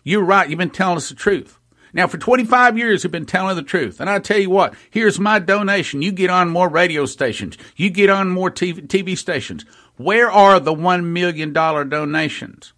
You're 0.04 0.24
right. 0.24 0.50
You've 0.50 0.58
been 0.58 0.72
telling 0.72 0.98
us 0.98 1.10
the 1.10 1.16
truth. 1.16 1.60
Now, 1.94 2.08
for 2.08 2.18
25 2.18 2.76
years, 2.76 3.04
you've 3.04 3.12
been 3.12 3.28
telling 3.28 3.56
the 3.56 3.62
truth. 3.62 4.00
And 4.00 4.10
I 4.10 4.18
tell 4.18 4.40
you 4.40 4.50
what, 4.50 4.74
here's 4.90 5.20
my 5.20 5.38
donation. 5.38 6.02
You 6.02 6.12
get 6.12 6.32
on 6.32 6.50
more 6.50 6.70
radio 6.70 7.06
stations. 7.06 7.56
You 7.76 7.92
get 7.92 8.10
on 8.10 8.30
more 8.30 8.50
TV, 8.50 8.88
TV 8.88 9.16
stations. 9.16 9.64
Where 9.96 10.32
are 10.32 10.60
the 10.60 10.74
$1 10.74 11.04
million 11.04 11.54
donations? 11.54 12.74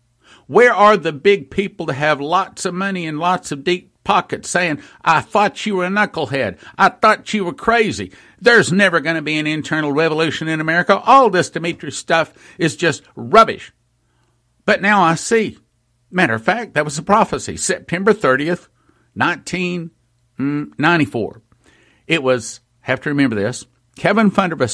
Where 0.47 0.73
are 0.73 0.97
the 0.97 1.13
big 1.13 1.49
people 1.49 1.85
that 1.85 1.93
have 1.93 2.19
lots 2.19 2.65
of 2.65 2.73
money 2.73 3.07
and 3.07 3.19
lots 3.19 3.53
of 3.53 3.63
deep 3.63 3.90
pocket 4.03 4.45
saying, 4.45 4.81
I 5.03 5.21
thought 5.21 5.65
you 5.65 5.77
were 5.77 5.85
a 5.85 5.89
knucklehead. 5.89 6.57
I 6.77 6.89
thought 6.89 7.33
you 7.33 7.45
were 7.45 7.53
crazy. 7.53 8.11
There's 8.39 8.71
never 8.71 8.99
going 8.99 9.15
to 9.15 9.21
be 9.21 9.37
an 9.37 9.47
internal 9.47 9.91
revolution 9.91 10.47
in 10.47 10.61
America. 10.61 10.99
All 10.99 11.29
this 11.29 11.49
Dumitru 11.49 11.93
stuff 11.93 12.33
is 12.57 12.75
just 12.75 13.03
rubbish. 13.15 13.71
But 14.65 14.81
now 14.81 15.03
I 15.03 15.15
see. 15.15 15.57
Matter 16.09 16.33
of 16.33 16.43
fact, 16.43 16.73
that 16.73 16.85
was 16.85 16.97
a 16.97 17.03
prophecy. 17.03 17.57
September 17.57 18.13
30th, 18.13 18.67
1994. 19.13 21.33
Mm, 21.33 21.41
it 22.07 22.23
was, 22.23 22.59
have 22.81 23.01
to 23.01 23.09
remember 23.09 23.35
this, 23.35 23.65
Kevin 23.95 24.31
Thunderbolt 24.31 24.71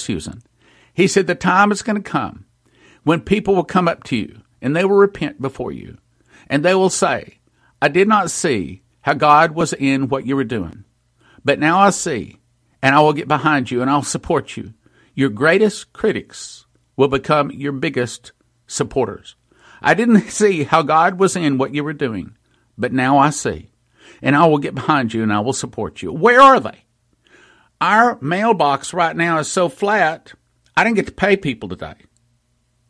He 0.93 1.08
said 1.08 1.28
the 1.28 1.36
time 1.36 1.71
is 1.71 1.82
going 1.82 2.01
to 2.01 2.10
come 2.10 2.45
when 3.04 3.21
people 3.21 3.56
will 3.56 3.63
come 3.63 3.88
up 3.88 4.04
to 4.06 4.15
you 4.15 4.41
and 4.62 4.75
they 4.75 4.86
will 4.86 4.95
repent 4.95 5.41
before 5.41 5.71
you 5.71 5.97
and 6.49 6.63
they 6.63 6.73
will 6.73 6.89
say, 6.89 7.39
I 7.82 7.89
did 7.89 8.08
not 8.08 8.32
see 8.32 8.82
how 9.08 9.13
God 9.13 9.52
was 9.52 9.72
in 9.72 10.10
what 10.10 10.28
you 10.28 10.36
were 10.36 10.43
doing. 10.43 10.84
But 11.46 11.60
now 11.60 11.80
I 11.80 11.91
see, 11.91 12.41
and 12.82 12.93
I 12.93 13.00
will 13.00 13.13
get 13.13 13.30
behind 13.30 13.72
you 13.72 13.82
and 13.82 13.89
I'll 13.89 14.04
support 14.04 14.58
you. 14.58 14.74
Your 15.15 15.30
greatest 15.30 15.93
critics 15.93 16.65
will 16.98 17.08
become 17.08 17.50
your 17.50 17.72
biggest 17.72 18.34
supporters. 18.67 19.38
I 19.82 19.93
didn't 19.93 20.20
see 20.30 20.65
how 20.65 20.82
God 20.82 21.22
was 21.22 21.38
in 21.38 21.58
what 21.58 21.74
you 21.74 21.86
were 21.86 21.93
doing, 21.93 22.36
but 22.78 22.91
now 22.91 23.17
I 23.17 23.30
see. 23.30 23.72
And 24.22 24.36
I 24.36 24.46
will 24.46 24.58
get 24.58 24.76
behind 24.76 25.13
you 25.13 25.24
and 25.24 25.32
I 25.32 25.39
will 25.39 25.54
support 25.54 26.02
you. 26.02 26.12
Where 26.12 26.41
are 26.41 26.60
they? 26.60 26.84
Our 27.80 28.17
mailbox 28.20 28.93
right 28.93 29.15
now 29.15 29.38
is 29.39 29.48
so 29.48 29.70
flat, 29.70 30.34
I 30.76 30.84
didn't 30.84 30.98
get 30.98 31.06
to 31.06 31.13
pay 31.13 31.38
people 31.38 31.70
today. 31.70 31.96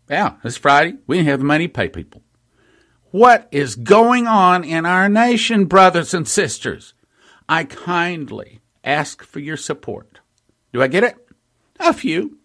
Yeah, 0.10 0.38
it's 0.44 0.58
Friday. 0.58 0.96
We 1.06 1.18
didn't 1.18 1.30
have 1.30 1.40
the 1.42 1.46
money 1.46 1.68
to 1.68 1.74
pay 1.74 1.90
people. 1.90 2.24
What 3.12 3.48
is 3.52 3.76
going 3.76 4.28
on 4.28 4.64
in 4.66 4.86
our 4.86 5.08
nation, 5.08 5.66
brothers 5.66 6.14
and 6.14 6.28
sisters? 6.28 6.94
I 7.48 7.64
kindly 7.64 8.60
ask 8.84 9.24
for 9.24 9.40
your 9.40 9.56
support. 9.56 10.20
Do 10.74 10.82
I 10.82 10.88
get 10.88 11.06
it? 11.06 11.16
A 11.80 11.94
few. 11.94 12.40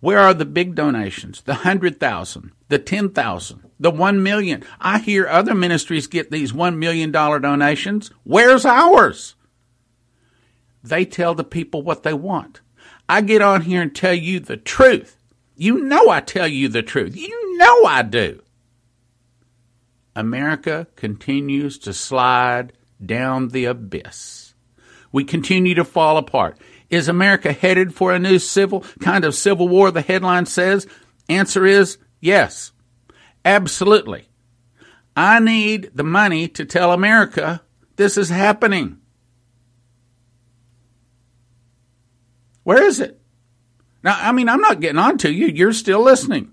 Where 0.00 0.18
are 0.18 0.34
the 0.34 0.46
big 0.46 0.74
donations? 0.74 1.42
The 1.42 1.54
hundred 1.54 2.00
thousand, 2.00 2.50
the 2.68 2.78
ten 2.78 3.10
thousand, 3.10 3.70
the 3.78 3.90
one 3.90 4.22
million. 4.22 4.64
I 4.80 4.98
hear 4.98 5.28
other 5.28 5.54
ministries 5.54 6.06
get 6.06 6.30
these 6.30 6.52
one 6.52 6.78
million 6.78 7.12
dollar 7.12 7.38
donations. 7.38 8.10
Where's 8.24 8.64
ours? 8.64 9.36
They 10.82 11.04
tell 11.04 11.34
the 11.34 11.44
people 11.44 11.82
what 11.82 12.02
they 12.02 12.14
want. 12.14 12.60
I 13.08 13.20
get 13.20 13.42
on 13.42 13.62
here 13.62 13.82
and 13.82 13.94
tell 13.94 14.14
you 14.14 14.40
the 14.40 14.56
truth. 14.56 15.18
You 15.54 15.78
know 15.78 16.08
I 16.08 16.20
tell 16.20 16.48
you 16.48 16.68
the 16.68 16.82
truth. 16.82 17.16
You 17.16 17.58
know 17.58 17.84
I 17.84 18.02
do. 18.02 18.42
America 20.14 20.86
continues 20.96 21.78
to 21.78 21.92
slide 21.92 22.72
down 23.04 23.48
the 23.48 23.64
abyss. 23.66 24.54
We 25.12 25.24
continue 25.24 25.74
to 25.74 25.84
fall 25.84 26.16
apart. 26.16 26.58
Is 26.88 27.08
America 27.08 27.52
headed 27.52 27.94
for 27.94 28.12
a 28.12 28.18
new 28.18 28.38
civil 28.38 28.84
kind 29.00 29.24
of 29.24 29.34
civil 29.34 29.68
war? 29.68 29.90
The 29.90 30.02
headline 30.02 30.46
says. 30.46 30.86
Answer 31.28 31.64
is 31.64 31.98
yes. 32.20 32.72
Absolutely. 33.44 34.28
I 35.16 35.38
need 35.38 35.90
the 35.94 36.04
money 36.04 36.48
to 36.48 36.64
tell 36.64 36.92
America 36.92 37.62
this 37.96 38.16
is 38.16 38.28
happening. 38.28 38.98
Where 42.62 42.82
is 42.82 43.00
it? 43.00 43.20
Now, 44.02 44.18
I 44.20 44.32
mean, 44.32 44.48
I'm 44.48 44.60
not 44.60 44.80
getting 44.80 44.98
on 44.98 45.18
to 45.18 45.32
you. 45.32 45.46
You're 45.46 45.72
still 45.72 46.02
listening. 46.02 46.52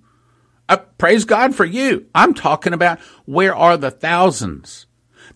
Uh, 0.69 0.77
praise 0.97 1.25
God 1.25 1.55
for 1.55 1.65
you. 1.65 2.07
I'm 2.13 2.33
talking 2.33 2.73
about 2.73 2.99
where 3.25 3.55
are 3.55 3.77
the 3.77 3.91
thousands, 3.91 4.85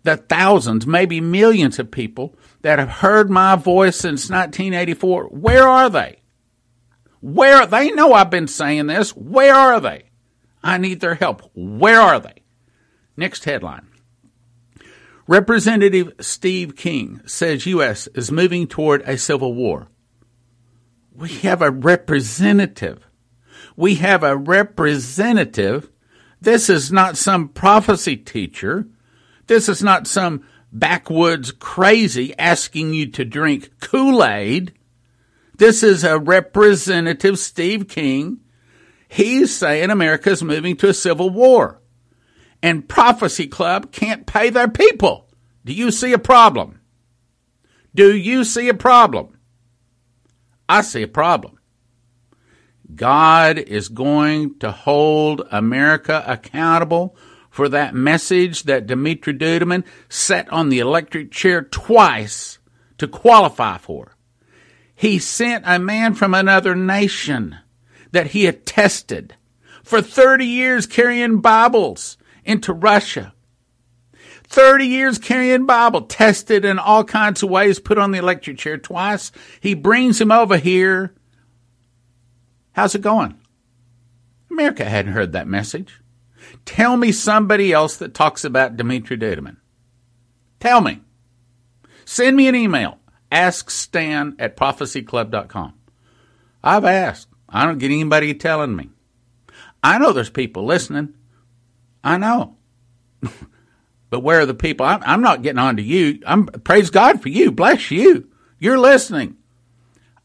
the 0.04 0.17
thousands, 0.17 0.86
maybe 0.86 1.22
millions 1.22 1.80
of 1.80 1.91
people 1.91 2.36
that 2.62 2.80
have 2.80 2.89
heard 2.89 3.30
my 3.30 3.56
voice 3.56 3.98
since 3.98 4.30
1984. 4.30 5.26
Where 5.26 5.67
are 5.67 5.89
they? 5.89 6.22
Where 7.22 7.65
they 7.65 7.91
know 7.91 8.13
I've 8.13 8.30
been 8.30 8.48
saying 8.48 8.88
this. 8.88 9.15
Where 9.15 9.54
are 9.54 9.80
they? 9.80 10.10
I 10.63 10.78
need 10.78 11.00
their 11.00 11.15
help. 11.15 11.50
Where 11.54 12.02
are 12.02 12.20
they? 12.20 12.44
Next 13.15 13.46
headline. 13.46 13.88
Representative 15.28 16.13
Steve 16.20 16.76
King 16.76 17.22
says 17.26 17.65
U.S. 17.65 18.08
is 18.08 18.32
moving 18.32 18.67
toward 18.67 19.02
a 19.04 19.17
civil 19.17 19.54
war. 19.54 19.88
We 21.13 21.30
have 21.39 21.62
a 21.62 21.72
representative 21.72 23.08
we 23.76 23.95
have 23.95 24.24
a 24.24 24.38
representative. 24.38 25.89
This 26.39 26.69
is 26.69 26.91
not 26.91 27.17
some 27.17 27.50
prophecy 27.50 28.17
teacher. 28.17 28.88
This 29.47 29.69
is 29.69 29.84
not 29.84 30.08
some 30.08 30.43
backwoods 30.71 31.52
crazy 31.52 32.38
asking 32.38 32.93
you 32.93 33.08
to 33.12 33.26
drink 33.26 33.71
Kool 33.80 34.24
Aid. 34.24 34.74
This 35.58 35.84
is 35.84 36.04
a 36.04 36.17
representative, 36.17 37.38
Steve 37.38 37.88
King. 37.88 38.39
He's 39.08 39.56
saying 39.56 39.89
America 39.89 40.32
is 40.32 40.41
moving 40.41 40.78
to 40.78 40.89
a 40.89 40.93
civil 40.93 41.30
war. 41.30 41.82
And 42.63 42.88
Prophecy 42.88 43.47
Club 43.47 43.91
can't 43.91 44.26
pay 44.26 44.50
their 44.50 44.69
people. 44.69 45.28
Do 45.65 45.74
you 45.74 45.91
see 45.91 46.13
a 46.13 46.19
problem? 46.19 46.80
Do 47.93 48.15
you 48.15 48.43
see 48.43 48.69
a 48.69 48.74
problem? 48.74 49.38
I 50.69 50.82
see 50.82 51.04
a 51.04 51.08
problem. 51.08 51.60
God 52.96 53.58
is 53.58 53.90
going 53.90 54.60
to 54.60 54.72
hold 54.72 55.48
America 55.52 56.24
accountable 56.28 57.16
for 57.50 57.70
that 57.70 57.94
message 57.94 58.64
that 58.64 58.88
Dumitru 58.88 59.38
Duduman 59.38 59.84
sat 60.10 60.52
on 60.52 60.70
the 60.70 60.80
electric 60.80 61.32
chair 61.32 61.62
twice 61.62 62.60
to 62.98 63.08
qualify 63.08 63.78
for. 63.78 64.16
He 64.96 65.20
sent 65.20 65.64
a 65.68 65.80
man 65.80 66.14
from 66.14 66.34
another 66.34 66.76
nation 66.76 67.58
that 68.12 68.28
he 68.28 68.46
had 68.46 68.66
tested 68.66 69.36
for 69.84 70.02
30 70.02 70.46
years 70.46 70.86
carrying 70.86 71.42
Bibles 71.42 72.18
into 72.46 72.74
Russia. 72.74 73.34
30 74.44 74.86
years 74.86 75.18
carrying 75.18 75.66
Bible, 75.66 76.02
tested 76.02 76.66
in 76.66 76.78
all 76.78 77.06
kinds 77.06 77.42
of 77.42 77.50
ways, 77.50 77.80
put 77.80 77.98
on 77.98 78.12
the 78.12 78.20
electric 78.20 78.58
chair 78.58 78.78
twice. 78.78 79.32
He 79.62 79.74
brings 79.74 80.20
him 80.20 80.32
over 80.32 80.58
here. 80.58 81.16
How's 82.74 82.96
it 82.96 83.02
going? 83.02 83.40
America 84.50 84.86
hadn't 84.86 85.14
heard 85.14 85.32
that 85.34 85.48
message. 85.48 86.02
Tell 86.66 86.98
me 86.98 87.12
somebody 87.12 87.72
else 87.72 87.98
that 87.98 88.14
talks 88.14 88.44
about 88.44 88.78
Dumitru 88.78 89.20
Duduman. 89.20 89.58
Tell 90.60 90.82
me. 90.82 91.02
Send 92.06 92.36
me 92.36 92.48
an 92.48 92.56
email. 92.56 93.00
Ask 93.32 93.70
Stan 93.70 94.36
at 94.40 94.58
prophecyclub.com. 94.58 95.74
I've 96.64 96.86
asked. 96.86 97.28
I 97.48 97.66
don't 97.66 97.78
get 97.78 97.92
anybody 97.92 98.34
telling 98.34 98.76
me. 98.76 98.90
I 99.84 99.98
know 99.98 100.12
there's 100.12 100.30
people 100.30 100.66
listening. 100.66 101.16
I 102.04 102.18
know. 102.18 102.58
but 104.10 104.20
where 104.20 104.42
are 104.42 104.46
the 104.46 104.54
people? 104.54 104.86
I'm, 104.86 105.02
I'm 105.04 105.22
not 105.22 105.42
getting 105.42 105.60
on 105.60 105.78
to 105.78 105.84
you. 105.84 106.22
I'm 106.26 106.48
praise 106.48 106.90
God 106.90 107.22
for 107.22 107.30
you. 107.30 107.52
Bless 107.52 107.92
you. 107.92 108.30
You're 108.60 108.80
listening. 108.80 109.38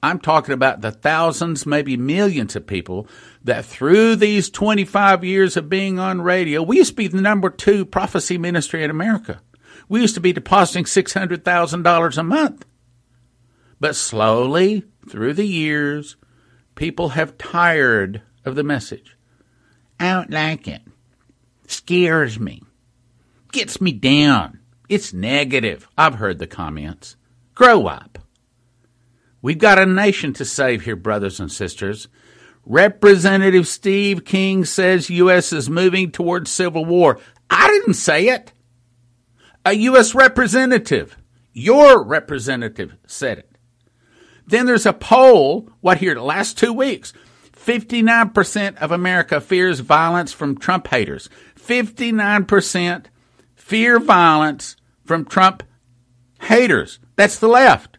I'm 0.06 0.20
talking 0.20 0.54
about 0.54 0.82
the 0.82 0.92
thousands, 0.92 1.66
maybe 1.66 1.96
millions 1.96 2.54
of 2.54 2.66
people 2.66 3.08
that 3.42 3.64
through 3.64 4.16
these 4.16 4.50
25 4.50 5.24
years 5.24 5.56
of 5.56 5.68
being 5.68 5.98
on 5.98 6.22
radio, 6.22 6.62
we 6.62 6.76
used 6.76 6.92
to 6.92 6.96
be 6.96 7.08
the 7.08 7.20
number 7.20 7.50
two 7.50 7.84
prophecy 7.84 8.38
ministry 8.38 8.84
in 8.84 8.90
America. 8.90 9.40
We 9.88 10.00
used 10.00 10.14
to 10.14 10.20
be 10.20 10.32
depositing 10.32 10.84
$600,000 10.84 12.18
a 12.18 12.22
month. 12.22 12.64
But 13.80 13.96
slowly, 13.96 14.84
through 15.08 15.34
the 15.34 15.46
years, 15.46 16.16
people 16.76 17.10
have 17.10 17.36
tired 17.36 18.22
of 18.44 18.54
the 18.54 18.64
message. 18.64 19.16
I 19.98 20.12
don't 20.12 20.30
like 20.30 20.68
it. 20.68 20.82
Scares 21.66 22.38
me. 22.38 22.62
Gets 23.52 23.80
me 23.80 23.92
down. 23.92 24.60
It's 24.88 25.12
negative. 25.12 25.88
I've 25.98 26.14
heard 26.14 26.38
the 26.38 26.46
comments. 26.46 27.16
Grow 27.54 27.86
up. 27.86 28.18
We've 29.46 29.56
got 29.56 29.78
a 29.78 29.86
nation 29.86 30.32
to 30.32 30.44
save 30.44 30.82
here, 30.82 30.96
brothers 30.96 31.38
and 31.38 31.52
sisters. 31.52 32.08
Representative 32.64 33.68
Steve 33.68 34.24
King 34.24 34.64
says 34.64 35.08
U.S. 35.08 35.52
is 35.52 35.70
moving 35.70 36.10
towards 36.10 36.50
civil 36.50 36.84
war. 36.84 37.20
I 37.48 37.68
didn't 37.68 37.94
say 37.94 38.26
it. 38.30 38.52
A 39.64 39.72
U.S. 39.72 40.16
representative, 40.16 41.16
your 41.52 42.02
representative, 42.02 42.96
said 43.06 43.38
it. 43.38 43.52
Then 44.48 44.66
there's 44.66 44.84
a 44.84 44.92
poll, 44.92 45.70
what 45.80 45.98
here, 45.98 46.16
the 46.16 46.24
last 46.24 46.58
two 46.58 46.72
weeks. 46.72 47.12
59% 47.52 48.76
of 48.78 48.90
America 48.90 49.40
fears 49.40 49.78
violence 49.78 50.32
from 50.32 50.58
Trump 50.58 50.88
haters. 50.88 51.30
59% 51.54 53.04
fear 53.54 54.00
violence 54.00 54.74
from 55.04 55.24
Trump 55.24 55.62
haters. 56.40 56.98
That's 57.14 57.38
the 57.38 57.46
left. 57.46 57.95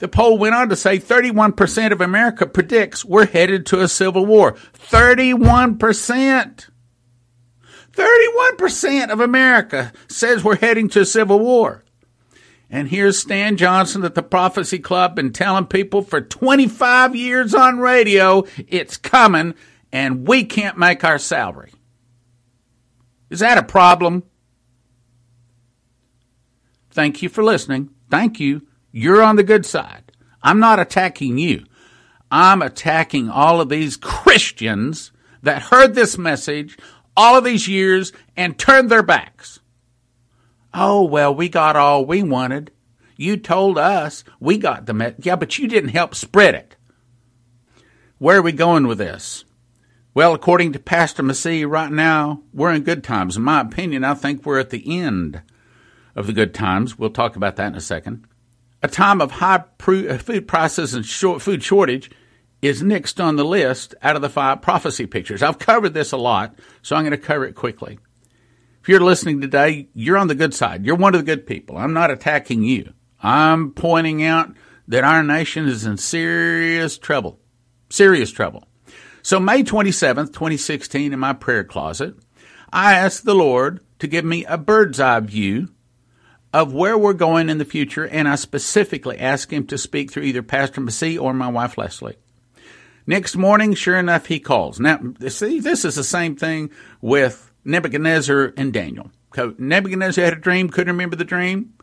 The 0.00 0.08
poll 0.08 0.38
went 0.38 0.54
on 0.54 0.70
to 0.70 0.76
say 0.76 0.98
31% 0.98 1.92
of 1.92 2.00
America 2.00 2.46
predicts 2.46 3.04
we're 3.04 3.26
headed 3.26 3.66
to 3.66 3.80
a 3.80 3.88
civil 3.88 4.24
war. 4.24 4.54
31%. 4.54 6.70
31% 7.92 9.10
of 9.10 9.20
America 9.20 9.92
says 10.08 10.42
we're 10.42 10.56
heading 10.56 10.88
to 10.88 11.02
a 11.02 11.04
civil 11.04 11.38
war. 11.38 11.84
And 12.70 12.88
here's 12.88 13.18
Stan 13.18 13.58
Johnson 13.58 14.02
at 14.04 14.14
the 14.14 14.22
Prophecy 14.22 14.78
Club 14.78 15.16
been 15.16 15.34
telling 15.34 15.66
people 15.66 16.00
for 16.00 16.22
25 16.22 17.14
years 17.14 17.54
on 17.54 17.78
radio, 17.78 18.44
it's 18.56 18.96
coming 18.96 19.54
and 19.92 20.26
we 20.26 20.44
can't 20.44 20.78
make 20.78 21.04
our 21.04 21.18
salary. 21.18 21.74
Is 23.28 23.40
that 23.40 23.58
a 23.58 23.62
problem? 23.62 24.22
Thank 26.90 27.20
you 27.20 27.28
for 27.28 27.44
listening. 27.44 27.90
Thank 28.08 28.40
you. 28.40 28.66
You're 28.92 29.22
on 29.22 29.36
the 29.36 29.42
good 29.42 29.64
side. 29.64 30.12
I'm 30.42 30.58
not 30.58 30.80
attacking 30.80 31.38
you. 31.38 31.64
I'm 32.30 32.62
attacking 32.62 33.28
all 33.28 33.60
of 33.60 33.68
these 33.68 33.96
Christians 33.96 35.12
that 35.42 35.62
heard 35.62 35.94
this 35.94 36.16
message 36.16 36.78
all 37.16 37.36
of 37.36 37.44
these 37.44 37.68
years 37.68 38.12
and 38.36 38.58
turned 38.58 38.90
their 38.90 39.02
backs. 39.02 39.60
Oh, 40.72 41.02
well, 41.04 41.34
we 41.34 41.48
got 41.48 41.76
all 41.76 42.04
we 42.04 42.22
wanted. 42.22 42.70
You 43.16 43.36
told 43.36 43.76
us 43.76 44.24
we 44.38 44.58
got 44.58 44.86
the 44.86 44.94
message. 44.94 45.26
Yeah, 45.26 45.36
but 45.36 45.58
you 45.58 45.66
didn't 45.66 45.90
help 45.90 46.14
spread 46.14 46.54
it. 46.54 46.76
Where 48.18 48.38
are 48.38 48.42
we 48.42 48.52
going 48.52 48.86
with 48.86 48.98
this? 48.98 49.44
Well, 50.14 50.34
according 50.34 50.72
to 50.72 50.78
Pastor 50.78 51.22
Massey, 51.22 51.64
right 51.64 51.90
now, 51.90 52.42
we're 52.52 52.72
in 52.72 52.82
good 52.82 53.04
times. 53.04 53.36
In 53.36 53.42
my 53.42 53.60
opinion, 53.60 54.04
I 54.04 54.14
think 54.14 54.44
we're 54.44 54.58
at 54.58 54.70
the 54.70 55.00
end 55.00 55.42
of 56.16 56.26
the 56.26 56.32
good 56.32 56.52
times. 56.52 56.98
We'll 56.98 57.10
talk 57.10 57.36
about 57.36 57.56
that 57.56 57.68
in 57.68 57.74
a 57.76 57.80
second 57.80 58.26
a 58.82 58.88
time 58.88 59.20
of 59.20 59.30
high 59.32 59.56
uh, 59.56 60.18
food 60.18 60.48
prices 60.48 60.94
and 60.94 61.04
short 61.04 61.42
food 61.42 61.62
shortage 61.62 62.10
is 62.62 62.82
next 62.82 63.20
on 63.20 63.36
the 63.36 63.44
list 63.44 63.94
out 64.02 64.16
of 64.16 64.22
the 64.22 64.28
five 64.28 64.62
prophecy 64.62 65.06
pictures. 65.06 65.42
I've 65.42 65.58
covered 65.58 65.94
this 65.94 66.12
a 66.12 66.16
lot, 66.16 66.54
so 66.82 66.96
I'm 66.96 67.02
going 67.02 67.12
to 67.12 67.18
cover 67.18 67.46
it 67.46 67.54
quickly. 67.54 67.98
If 68.82 68.88
you're 68.88 69.00
listening 69.00 69.40
today, 69.40 69.88
you're 69.94 70.16
on 70.16 70.28
the 70.28 70.34
good 70.34 70.54
side. 70.54 70.84
You're 70.84 70.96
one 70.96 71.14
of 71.14 71.20
the 71.20 71.26
good 71.26 71.46
people. 71.46 71.76
I'm 71.76 71.92
not 71.92 72.10
attacking 72.10 72.62
you. 72.62 72.92
I'm 73.22 73.72
pointing 73.72 74.24
out 74.24 74.54
that 74.88 75.04
our 75.04 75.22
nation 75.22 75.66
is 75.66 75.84
in 75.84 75.98
serious 75.98 76.98
trouble. 76.98 77.38
Serious 77.90 78.30
trouble. 78.30 78.66
So 79.22 79.38
May 79.38 79.62
27th, 79.62 80.28
2016, 80.28 81.12
in 81.12 81.18
my 81.18 81.34
prayer 81.34 81.64
closet, 81.64 82.14
I 82.72 82.94
asked 82.94 83.24
the 83.24 83.34
Lord 83.34 83.80
to 83.98 84.06
give 84.06 84.24
me 84.24 84.44
a 84.46 84.56
bird's 84.56 84.98
eye 84.98 85.20
view 85.20 85.68
of 86.52 86.72
where 86.72 86.98
we're 86.98 87.12
going 87.12 87.48
in 87.48 87.58
the 87.58 87.64
future, 87.64 88.06
and 88.06 88.28
I 88.28 88.34
specifically 88.34 89.18
asked 89.18 89.52
him 89.52 89.66
to 89.68 89.78
speak 89.78 90.10
through 90.10 90.24
either 90.24 90.42
Pastor 90.42 90.80
Massey 90.80 91.16
or 91.16 91.32
my 91.32 91.48
wife 91.48 91.78
Leslie. 91.78 92.16
Next 93.06 93.36
morning, 93.36 93.74
sure 93.74 93.96
enough, 93.96 94.26
he 94.26 94.40
calls. 94.40 94.78
Now, 94.78 95.00
see, 95.28 95.60
this 95.60 95.84
is 95.84 95.94
the 95.94 96.04
same 96.04 96.36
thing 96.36 96.70
with 97.00 97.50
Nebuchadnezzar 97.64 98.52
and 98.56 98.72
Daniel. 98.72 99.10
Nebuchadnezzar 99.36 100.24
had 100.24 100.34
a 100.34 100.36
dream, 100.36 100.70
couldn't 100.70 100.92
remember 100.92 101.16
the 101.16 101.24
dream. 101.24 101.74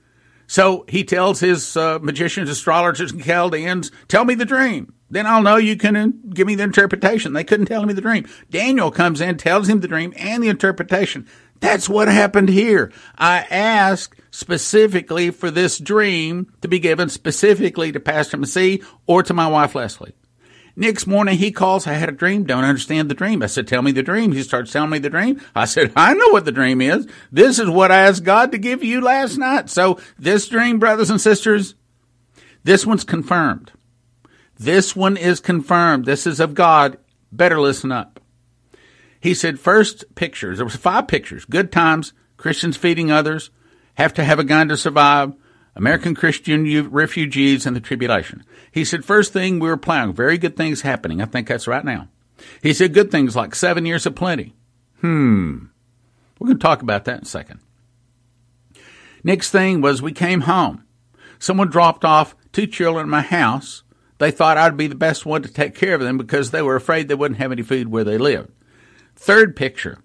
So 0.47 0.85
he 0.87 1.03
tells 1.03 1.41
his 1.41 1.75
uh, 1.75 1.99
magicians, 2.01 2.49
astrologers, 2.49 3.11
and 3.11 3.23
Chaldeans, 3.23 3.91
tell 4.07 4.23
me 4.23 4.33
the 4.33 4.45
dream. 4.45 4.93
Then 5.09 5.25
I'll 5.25 5.41
know 5.41 5.57
you 5.57 5.75
can 5.75 5.95
uh, 5.95 6.07
give 6.33 6.47
me 6.47 6.55
the 6.55 6.63
interpretation. 6.63 7.33
They 7.33 7.43
couldn't 7.43 7.65
tell 7.65 7.85
me 7.85 7.93
the 7.93 8.01
dream. 8.01 8.27
Daniel 8.49 8.91
comes 8.91 9.21
in, 9.21 9.37
tells 9.37 9.67
him 9.67 9.81
the 9.81 9.87
dream 9.87 10.13
and 10.17 10.41
the 10.41 10.49
interpretation. 10.49 11.27
That's 11.59 11.89
what 11.89 12.07
happened 12.07 12.49
here. 12.49 12.91
I 13.17 13.39
asked 13.49 14.19
specifically 14.31 15.31
for 15.31 15.49
this 15.49 15.79
dream 15.79 16.51
to 16.61 16.67
be 16.67 16.79
given 16.79 17.09
specifically 17.09 17.91
to 17.91 17.99
Pastor 17.99 18.37
Massey 18.37 18.83
or 19.05 19.23
to 19.23 19.33
my 19.33 19.47
wife 19.47 19.73
Leslie. 19.75 20.13
Next 20.75 21.07
morning 21.07 21.39
he 21.39 21.51
calls, 21.51 21.87
I 21.87 21.93
had 21.93 22.09
a 22.09 22.11
dream, 22.11 22.43
don't 22.43 22.63
understand 22.63 23.09
the 23.09 23.15
dream. 23.15 23.41
I 23.41 23.47
said, 23.47 23.67
tell 23.67 23.81
me 23.81 23.91
the 23.91 24.03
dream. 24.03 24.31
He 24.31 24.43
starts 24.43 24.71
telling 24.71 24.91
me 24.91 24.99
the 24.99 25.09
dream. 25.09 25.41
I 25.55 25.65
said, 25.65 25.91
I 25.95 26.13
know 26.13 26.29
what 26.29 26.45
the 26.45 26.51
dream 26.51 26.81
is. 26.81 27.07
This 27.31 27.57
is 27.57 27.67
what 27.67 27.91
I 27.91 28.01
asked 28.01 28.23
God 28.23 28.51
to 28.51 28.59
give 28.59 28.83
you 28.83 29.01
last 29.01 29.37
night. 29.37 29.71
So 29.71 29.99
this 30.19 30.47
dream, 30.47 30.77
brothers 30.77 31.09
and 31.09 31.19
sisters, 31.19 31.73
this 32.63 32.85
one's 32.85 33.03
confirmed. 33.03 33.71
This 34.59 34.95
one 34.95 35.17
is 35.17 35.39
confirmed. 35.39 36.05
This 36.05 36.27
is 36.27 36.39
of 36.39 36.53
God. 36.53 36.99
Better 37.31 37.59
listen 37.59 37.91
up. 37.91 38.16
He 39.19 39.33
said, 39.33 39.59
first 39.59 40.03
pictures, 40.15 40.57
there 40.57 40.65
was 40.65 40.75
five 40.75 41.07
pictures, 41.07 41.45
good 41.45 41.71
times, 41.71 42.13
Christians 42.37 42.77
feeding 42.77 43.11
others, 43.11 43.49
have 43.95 44.13
to 44.15 44.23
have 44.23 44.39
a 44.39 44.43
gun 44.43 44.67
to 44.69 44.77
survive, 44.77 45.33
American 45.75 46.15
Christian 46.15 46.89
refugees, 46.89 47.65
and 47.65 47.75
the 47.75 47.81
tribulation. 47.81 48.43
He 48.71 48.85
said, 48.85 49.05
first 49.05 49.33
thing 49.33 49.59
we 49.59 49.69
were 49.69 49.77
plowing, 49.77 50.13
very 50.13 50.37
good 50.37 50.55
things 50.55 50.81
happening. 50.81 51.21
I 51.21 51.25
think 51.25 51.47
that's 51.47 51.67
right 51.67 51.83
now. 51.83 52.09
He 52.61 52.73
said 52.73 52.93
good 52.93 53.11
things 53.11 53.35
like 53.35 53.55
seven 53.55 53.85
years 53.85 54.05
of 54.05 54.15
plenty. 54.15 54.55
Hmm. 55.01 55.65
We're 56.39 56.47
going 56.47 56.59
to 56.59 56.63
talk 56.63 56.81
about 56.81 57.05
that 57.05 57.17
in 57.17 57.23
a 57.23 57.25
second. 57.25 57.59
Next 59.23 59.49
thing 59.49 59.81
was 59.81 60.01
we 60.01 60.11
came 60.11 60.41
home. 60.41 60.83
Someone 61.39 61.69
dropped 61.69 62.05
off 62.05 62.35
two 62.51 62.67
children 62.67 63.05
in 63.05 63.09
my 63.09 63.21
house. 63.21 63.83
They 64.19 64.31
thought 64.31 64.57
I'd 64.57 64.77
be 64.77 64.87
the 64.87 64.95
best 64.95 65.25
one 65.25 65.41
to 65.43 65.49
take 65.51 65.75
care 65.75 65.93
of 65.93 66.01
them 66.01 66.17
because 66.17 66.51
they 66.51 66.61
were 66.61 66.75
afraid 66.75 67.07
they 67.07 67.15
wouldn't 67.15 67.39
have 67.39 67.51
any 67.51 67.61
food 67.61 67.89
where 67.89 68.03
they 68.03 68.17
lived. 68.17 68.51
Third 69.17 69.55
picture. 69.55 69.97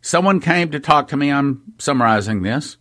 Someone 0.00 0.40
came 0.40 0.70
to 0.70 0.80
talk 0.80 1.08
to 1.08 1.16
me. 1.16 1.30
I'm 1.30 1.74
summarizing 1.78 2.42
this. 2.42 2.78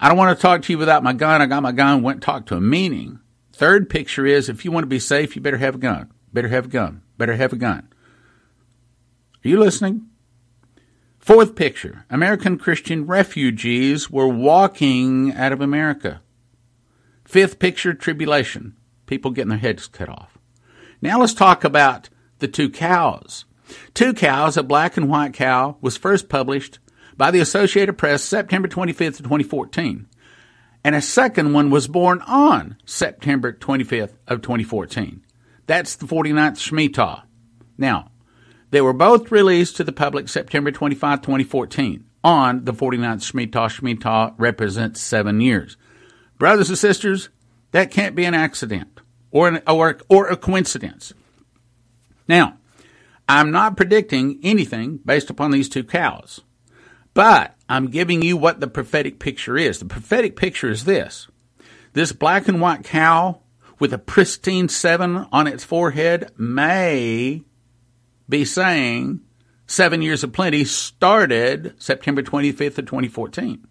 I 0.00 0.08
don't 0.08 0.16
want 0.16 0.36
to 0.36 0.42
talk 0.42 0.62
to 0.62 0.72
you 0.72 0.78
without 0.78 1.04
my 1.04 1.12
gun. 1.12 1.42
I 1.42 1.46
got 1.46 1.62
my 1.62 1.72
gun, 1.72 2.02
went 2.02 2.16
and 2.16 2.22
talked 2.22 2.48
to 2.48 2.56
him. 2.56 2.68
Meaning, 2.68 3.20
third 3.52 3.88
picture 3.88 4.26
is 4.26 4.48
if 4.48 4.64
you 4.64 4.72
want 4.72 4.84
to 4.84 4.88
be 4.88 4.98
safe, 4.98 5.36
you 5.36 5.42
better 5.42 5.58
have 5.58 5.76
a 5.76 5.78
gun. 5.78 6.10
Better 6.32 6.48
have 6.48 6.66
a 6.66 6.68
gun. 6.68 7.02
Better 7.16 7.36
have 7.36 7.52
a 7.52 7.56
gun. 7.56 7.88
Are 9.44 9.48
you 9.48 9.60
listening? 9.60 10.06
Fourth 11.18 11.54
picture 11.54 12.04
American 12.10 12.58
Christian 12.58 13.06
refugees 13.06 14.10
were 14.10 14.28
walking 14.28 15.32
out 15.32 15.52
of 15.52 15.60
America. 15.60 16.22
Fifth 17.24 17.58
picture 17.58 17.94
tribulation. 17.94 18.76
people 19.06 19.30
getting 19.30 19.50
their 19.50 19.58
heads 19.58 19.86
cut 19.86 20.08
off. 20.08 20.38
Now 21.00 21.20
let's 21.20 21.34
talk 21.34 21.62
about 21.62 22.08
the 22.38 22.48
two 22.48 22.70
cows. 22.70 23.44
Two 23.94 24.14
Cows, 24.14 24.56
a 24.56 24.62
black 24.62 24.96
and 24.96 25.08
white 25.08 25.34
cow, 25.34 25.76
was 25.80 25.96
first 25.96 26.28
published 26.28 26.78
by 27.16 27.30
the 27.30 27.40
Associated 27.40 27.94
Press 27.94 28.22
September 28.22 28.68
25th, 28.68 29.18
2014. 29.18 30.06
And 30.84 30.94
a 30.94 31.00
second 31.00 31.52
one 31.52 31.70
was 31.70 31.88
born 31.88 32.20
on 32.22 32.76
September 32.84 33.52
25th 33.52 34.14
of 34.28 34.42
2014. 34.42 35.24
That's 35.66 35.96
the 35.96 36.06
49th 36.06 36.58
Shemitah. 36.58 37.22
Now, 37.78 38.10
they 38.70 38.80
were 38.80 38.92
both 38.92 39.32
released 39.32 39.76
to 39.76 39.84
the 39.84 39.92
public 39.92 40.28
September 40.28 40.70
25, 40.70 41.22
2014 41.22 42.04
on 42.22 42.64
the 42.64 42.74
49th 42.74 43.32
Shemitah. 43.32 43.50
Shemitah 43.50 44.34
represents 44.36 45.00
seven 45.00 45.40
years. 45.40 45.76
Brothers 46.38 46.68
and 46.68 46.78
sisters, 46.78 47.30
that 47.70 47.90
can't 47.90 48.14
be 48.14 48.24
an 48.24 48.34
accident 48.34 49.00
or, 49.30 49.48
an, 49.48 49.62
or, 49.66 49.98
or 50.08 50.28
a 50.28 50.36
coincidence. 50.36 51.14
Now, 52.28 52.58
I'm 53.28 53.50
not 53.50 53.76
predicting 53.76 54.38
anything 54.42 54.98
based 54.98 55.30
upon 55.30 55.50
these 55.50 55.68
two 55.68 55.84
cows, 55.84 56.40
but 57.14 57.56
I'm 57.68 57.88
giving 57.88 58.22
you 58.22 58.36
what 58.36 58.60
the 58.60 58.68
prophetic 58.68 59.18
picture 59.18 59.56
is. 59.56 59.78
The 59.78 59.86
prophetic 59.86 60.36
picture 60.36 60.70
is 60.70 60.84
this 60.84 61.28
this 61.94 62.12
black 62.12 62.48
and 62.48 62.60
white 62.60 62.84
cow 62.84 63.40
with 63.78 63.92
a 63.92 63.98
pristine 63.98 64.68
seven 64.68 65.26
on 65.32 65.46
its 65.46 65.64
forehead 65.64 66.30
may 66.36 67.42
be 68.28 68.44
saying 68.44 69.20
seven 69.66 70.02
years 70.02 70.24
of 70.24 70.32
plenty 70.32 70.64
started 70.64 71.74
September 71.78 72.22
25th 72.22 72.78
of 72.78 72.86
2014. 72.86 73.66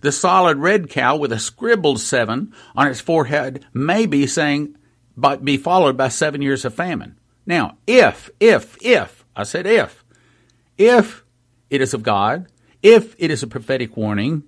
The 0.00 0.12
solid 0.12 0.58
red 0.58 0.90
cow 0.90 1.16
with 1.16 1.32
a 1.32 1.38
scribbled 1.38 2.00
seven 2.00 2.52
on 2.74 2.88
its 2.88 3.00
forehead 3.00 3.64
may 3.72 4.06
be 4.06 4.26
saying, 4.26 4.76
but 5.16 5.44
be 5.44 5.56
followed 5.56 5.96
by 5.96 6.08
seven 6.08 6.42
years 6.42 6.64
of 6.64 6.74
famine. 6.74 7.18
Now, 7.46 7.78
if, 7.86 8.30
if, 8.40 8.76
if, 8.80 9.24
I 9.34 9.42
said 9.44 9.66
if, 9.66 10.04
if 10.78 11.24
it 11.70 11.80
is 11.80 11.94
of 11.94 12.02
God, 12.02 12.46
if 12.82 13.14
it 13.18 13.30
is 13.30 13.42
a 13.42 13.46
prophetic 13.46 13.96
warning, 13.96 14.44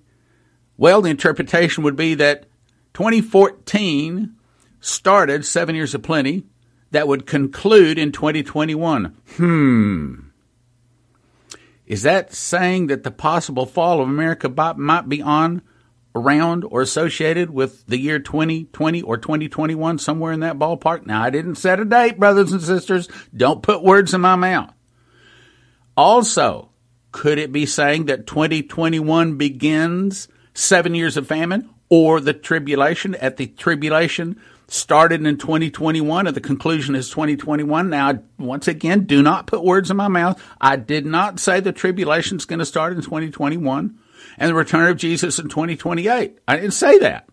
well, 0.77 1.01
the 1.01 1.09
interpretation 1.09 1.83
would 1.83 1.95
be 1.95 2.15
that 2.15 2.45
2014 2.93 4.35
started 4.79 5.45
seven 5.45 5.75
years 5.75 5.95
of 5.95 6.03
plenty 6.03 6.43
that 6.91 7.07
would 7.07 7.25
conclude 7.25 7.97
in 7.97 8.11
2021. 8.11 9.15
Hmm. 9.37 10.15
Is 11.85 12.03
that 12.03 12.33
saying 12.33 12.87
that 12.87 13.03
the 13.03 13.11
possible 13.11 13.65
fall 13.65 14.01
of 14.01 14.09
America 14.09 14.49
might 14.77 15.09
be 15.09 15.21
on, 15.21 15.61
around, 16.15 16.63
or 16.63 16.81
associated 16.81 17.51
with 17.51 17.85
the 17.85 17.99
year 17.99 18.17
2020 18.19 19.01
or 19.01 19.17
2021, 19.17 19.99
somewhere 19.99 20.31
in 20.31 20.39
that 20.39 20.57
ballpark? 20.57 21.05
Now, 21.05 21.21
I 21.21 21.29
didn't 21.29 21.55
set 21.55 21.79
a 21.79 21.85
date, 21.85 22.17
brothers 22.17 22.51
and 22.51 22.61
sisters. 22.61 23.07
Don't 23.35 23.61
put 23.61 23.83
words 23.83 24.13
in 24.13 24.21
my 24.21 24.35
mouth. 24.35 24.73
Also, 25.97 26.69
could 27.11 27.37
it 27.37 27.51
be 27.51 27.65
saying 27.65 28.05
that 28.05 28.27
2021 28.27 29.37
begins 29.37 30.27
seven 30.53 30.95
years 30.95 31.17
of 31.17 31.27
famine 31.27 31.69
or 31.89 32.19
the 32.19 32.33
tribulation 32.33 33.15
at 33.15 33.37
the 33.37 33.47
tribulation 33.47 34.39
started 34.67 35.25
in 35.25 35.37
2021 35.37 36.27
and 36.27 36.35
the 36.35 36.41
conclusion 36.41 36.95
is 36.95 37.09
2021. 37.09 37.89
Now, 37.89 38.19
once 38.37 38.67
again, 38.67 39.01
do 39.01 39.21
not 39.21 39.47
put 39.47 39.63
words 39.63 39.91
in 39.91 39.97
my 39.97 40.07
mouth. 40.07 40.41
I 40.59 40.75
did 40.75 41.05
not 41.05 41.39
say 41.39 41.59
the 41.59 41.71
tribulation 41.71 42.37
is 42.37 42.45
going 42.45 42.59
to 42.59 42.65
start 42.65 42.93
in 42.93 43.01
2021 43.01 43.97
and 44.37 44.49
the 44.49 44.55
return 44.55 44.89
of 44.89 44.97
Jesus 44.97 45.39
in 45.39 45.49
2028. 45.49 46.39
I 46.47 46.55
didn't 46.55 46.71
say 46.71 46.97
that. 46.99 47.27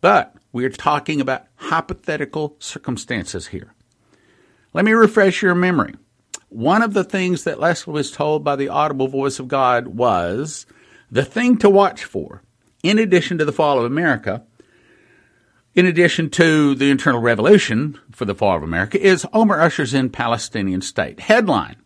But 0.00 0.34
we 0.52 0.64
are 0.64 0.70
talking 0.70 1.20
about 1.20 1.46
hypothetical 1.56 2.56
circumstances 2.58 3.48
here. 3.48 3.74
Let 4.72 4.84
me 4.84 4.92
refresh 4.92 5.42
your 5.42 5.54
memory. 5.54 5.94
One 6.48 6.82
of 6.82 6.92
the 6.92 7.04
things 7.04 7.44
that 7.44 7.60
Leslie 7.60 7.92
was 7.92 8.10
told 8.10 8.44
by 8.44 8.56
the 8.56 8.68
audible 8.68 9.08
voice 9.08 9.38
of 9.38 9.48
God 9.48 9.88
was 9.88 10.66
the 11.10 11.24
thing 11.24 11.56
to 11.58 11.70
watch 11.70 12.04
for, 12.04 12.42
in 12.82 12.98
addition 12.98 13.38
to 13.38 13.44
the 13.44 13.52
fall 13.52 13.78
of 13.78 13.84
America, 13.84 14.44
in 15.74 15.86
addition 15.86 16.28
to 16.30 16.74
the 16.74 16.90
internal 16.90 17.20
revolution 17.20 17.98
for 18.10 18.24
the 18.24 18.34
fall 18.34 18.56
of 18.56 18.62
America, 18.62 19.00
is 19.00 19.26
Omar 19.32 19.60
Usher's 19.60 19.94
in 19.94 20.10
Palestinian 20.10 20.82
state. 20.82 21.20
Headline 21.20 21.76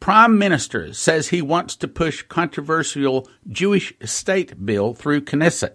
Prime 0.00 0.38
Minister 0.38 0.92
says 0.92 1.28
he 1.28 1.42
wants 1.42 1.76
to 1.76 1.88
push 1.88 2.22
controversial 2.22 3.28
Jewish 3.48 3.92
state 4.04 4.64
bill 4.64 4.94
through 4.94 5.22
Knesset. 5.22 5.74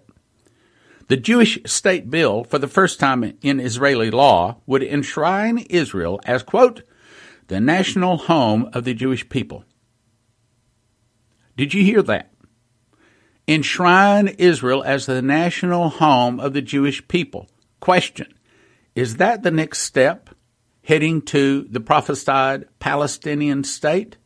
The 1.08 1.16
Jewish 1.16 1.58
state 1.66 2.10
bill, 2.10 2.44
for 2.44 2.58
the 2.58 2.68
first 2.68 2.98
time 2.98 3.36
in 3.42 3.60
Israeli 3.60 4.10
law, 4.10 4.56
would 4.66 4.82
enshrine 4.82 5.58
Israel 5.68 6.20
as, 6.24 6.42
quote, 6.42 6.82
the 7.48 7.60
national 7.60 8.16
home 8.16 8.70
of 8.72 8.84
the 8.84 8.94
Jewish 8.94 9.28
people. 9.28 9.64
Did 11.56 11.74
you 11.74 11.84
hear 11.84 12.02
that? 12.02 12.34
enshrine 13.46 14.28
Israel 14.38 14.82
as 14.84 15.06
the 15.06 15.22
national 15.22 15.90
home 15.90 16.40
of 16.40 16.52
the 16.52 16.62
Jewish 16.62 17.06
people. 17.08 17.48
Question 17.80 18.32
Is 18.94 19.16
that 19.16 19.42
the 19.42 19.50
next 19.50 19.80
step 19.80 20.30
heading 20.84 21.22
to 21.22 21.62
the 21.62 21.80
prophesied 21.80 22.66
Palestinian 22.78 23.64
state? 23.64 24.16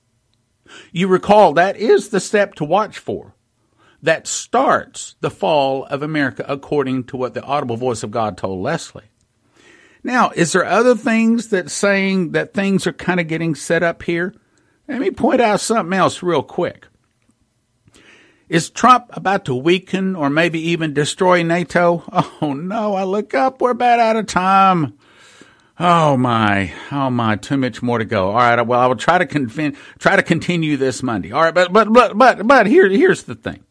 You 0.93 1.09
recall 1.09 1.55
that 1.55 1.77
is 1.77 2.11
the 2.11 2.21
step 2.21 2.55
to 2.57 2.65
watch 2.65 2.99
for. 2.99 3.35
That 4.03 4.27
starts 4.27 5.17
the 5.21 5.31
fall 5.31 5.85
of 5.87 6.03
America, 6.03 6.45
according 6.47 7.05
to 7.05 7.17
what 7.17 7.35
the 7.35 7.43
audible 7.43 7.77
voice 7.77 8.03
of 8.03 8.11
God 8.11 8.37
told 8.37 8.63
Leslie. 8.63 9.11
Now, 10.05 10.31
is 10.31 10.53
there 10.53 10.65
other 10.65 10.95
things 10.95 11.49
that 11.49 11.71
saying 11.71 12.33
that 12.33 12.55
things 12.55 12.87
are 12.87 12.93
kind 12.93 13.19
of 13.19 13.27
getting 13.27 13.55
set 13.55 13.83
up 13.83 14.03
here? 14.03 14.35
Let 14.87 15.01
me 15.01 15.11
point 15.11 15.41
out 15.41 15.61
something 15.61 15.99
else 15.99 16.23
real 16.23 16.43
quick. 16.43 16.87
Is 18.49 18.71
Trump 18.71 19.11
about 19.13 19.45
to 19.45 19.55
weaken 19.55 20.17
or 20.17 20.31
maybe 20.31 20.61
even 20.71 20.95
destroy 20.95 21.43
NATO? 21.43 22.05
Oh 22.41 22.55
no, 22.55 22.95
I 22.95 23.03
look 23.03 23.35
up, 23.35 23.61
we're 23.61 23.71
about 23.71 23.99
out 23.99 24.17
of 24.17 24.27
time. 24.27 24.98
Oh 25.81 26.17
my, 26.17 26.73
oh 26.91 27.09
my, 27.09 27.37
too 27.37 27.57
much 27.57 27.83
more 27.83 27.99
to 27.99 28.05
go. 28.05 28.31
All 28.31 28.37
right, 28.37 28.61
well, 28.61 28.81
I 28.81 28.87
will 28.87 28.97
try 28.97 29.19
to 29.19 29.27
convin- 29.27 29.77
try 29.99 30.17
to 30.17 30.25
continue 30.25 30.77
this 30.77 31.05
Monday. 31.05 31.31
All 31.31 31.43
right, 31.43 31.55
but 31.55 31.73
but 31.73 31.93
but 31.93 32.19
but 32.19 32.47
but 32.47 32.67
here 32.67 32.89
here's 32.89 33.23
the 33.23 33.37
thing. 33.37 33.65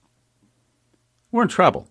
We're 1.32 1.44
in 1.44 1.50
trouble. 1.50 1.90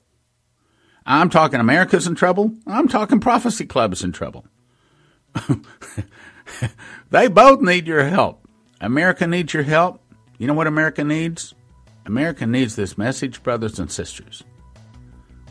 I'm 1.04 1.28
talking 1.28 1.60
America's 1.60 2.06
in 2.06 2.14
trouble. 2.14 2.54
I'm 2.66 2.88
talking 2.88 3.20
prophecy 3.20 3.66
clubs 3.66 4.02
in 4.02 4.12
trouble. 4.12 4.46
they 7.10 7.28
both 7.28 7.60
need 7.60 7.86
your 7.86 8.04
help. 8.04 8.48
America 8.80 9.26
needs 9.26 9.52
your 9.52 9.62
help. 9.64 10.00
You 10.38 10.46
know 10.46 10.54
what 10.54 10.66
America 10.66 11.04
needs? 11.04 11.54
America 12.06 12.46
needs 12.46 12.74
this 12.74 12.96
message, 12.96 13.42
brothers 13.42 13.78
and 13.78 13.90
sisters. 13.90 14.44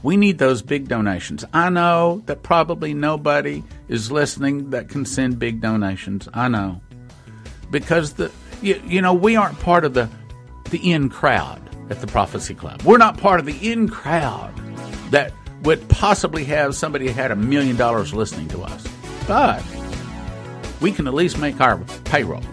We 0.06 0.18
need 0.18 0.38
those 0.38 0.62
big 0.62 0.88
donations. 0.88 1.44
I 1.52 1.72
know 1.72 2.22
that 2.28 2.44
probably 2.44 2.94
nobody 2.94 3.64
is 3.88 4.12
listening 4.12 4.70
that 4.70 4.88
can 4.88 5.04
send 5.04 5.40
big 5.40 5.62
donations. 5.62 6.30
I 6.32 6.48
know. 6.48 6.80
Because 7.72 8.14
the 8.14 8.32
you, 8.62 8.80
you 8.86 9.02
know, 9.02 9.16
we 9.16 9.36
aren't 9.36 9.60
part 9.62 9.84
of 9.84 9.96
the 9.96 10.08
the 10.70 10.92
in 10.92 11.10
crowd 11.10 11.60
at 11.90 12.02
the 12.02 12.08
Prophecy 12.08 12.54
Club. 12.54 12.84
We're 12.84 13.00
not 13.00 13.18
part 13.18 13.40
of 13.40 13.48
the 13.48 13.72
in 13.72 13.90
crowd 13.90 14.56
that 15.10 15.34
would 15.64 15.90
possibly 15.90 16.44
have 16.44 16.76
somebody 16.76 17.08
had 17.08 17.32
a 17.32 17.36
million 17.36 17.76
dollars 17.76 18.14
listening 18.14 18.48
to 18.50 18.62
us. 18.62 18.88
But 19.28 19.66
we 20.82 20.92
can 20.92 21.08
at 21.08 21.16
least 21.16 21.40
make 21.40 21.60
our 21.60 21.80
payroll. 22.04 22.44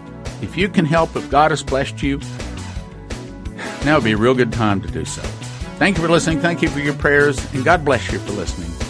If 0.41 0.57
you 0.57 0.69
can 0.69 0.85
help, 0.85 1.15
if 1.15 1.29
God 1.29 1.51
has 1.51 1.61
blessed 1.61 2.01
you, 2.01 2.19
now 3.85 3.97
would 3.97 4.05
be 4.05 4.13
a 4.13 4.17
real 4.17 4.33
good 4.33 4.51
time 4.51 4.81
to 4.81 4.87
do 4.87 5.05
so. 5.05 5.21
Thank 5.83 5.97
you 5.97 6.03
for 6.05 6.09
listening. 6.09 6.39
Thank 6.39 6.61
you 6.61 6.69
for 6.69 6.79
your 6.79 6.93
prayers, 6.93 7.37
and 7.53 7.65
God 7.65 7.83
bless 7.83 8.09
you 8.09 8.17
for 8.19 8.31
listening. 8.31 8.82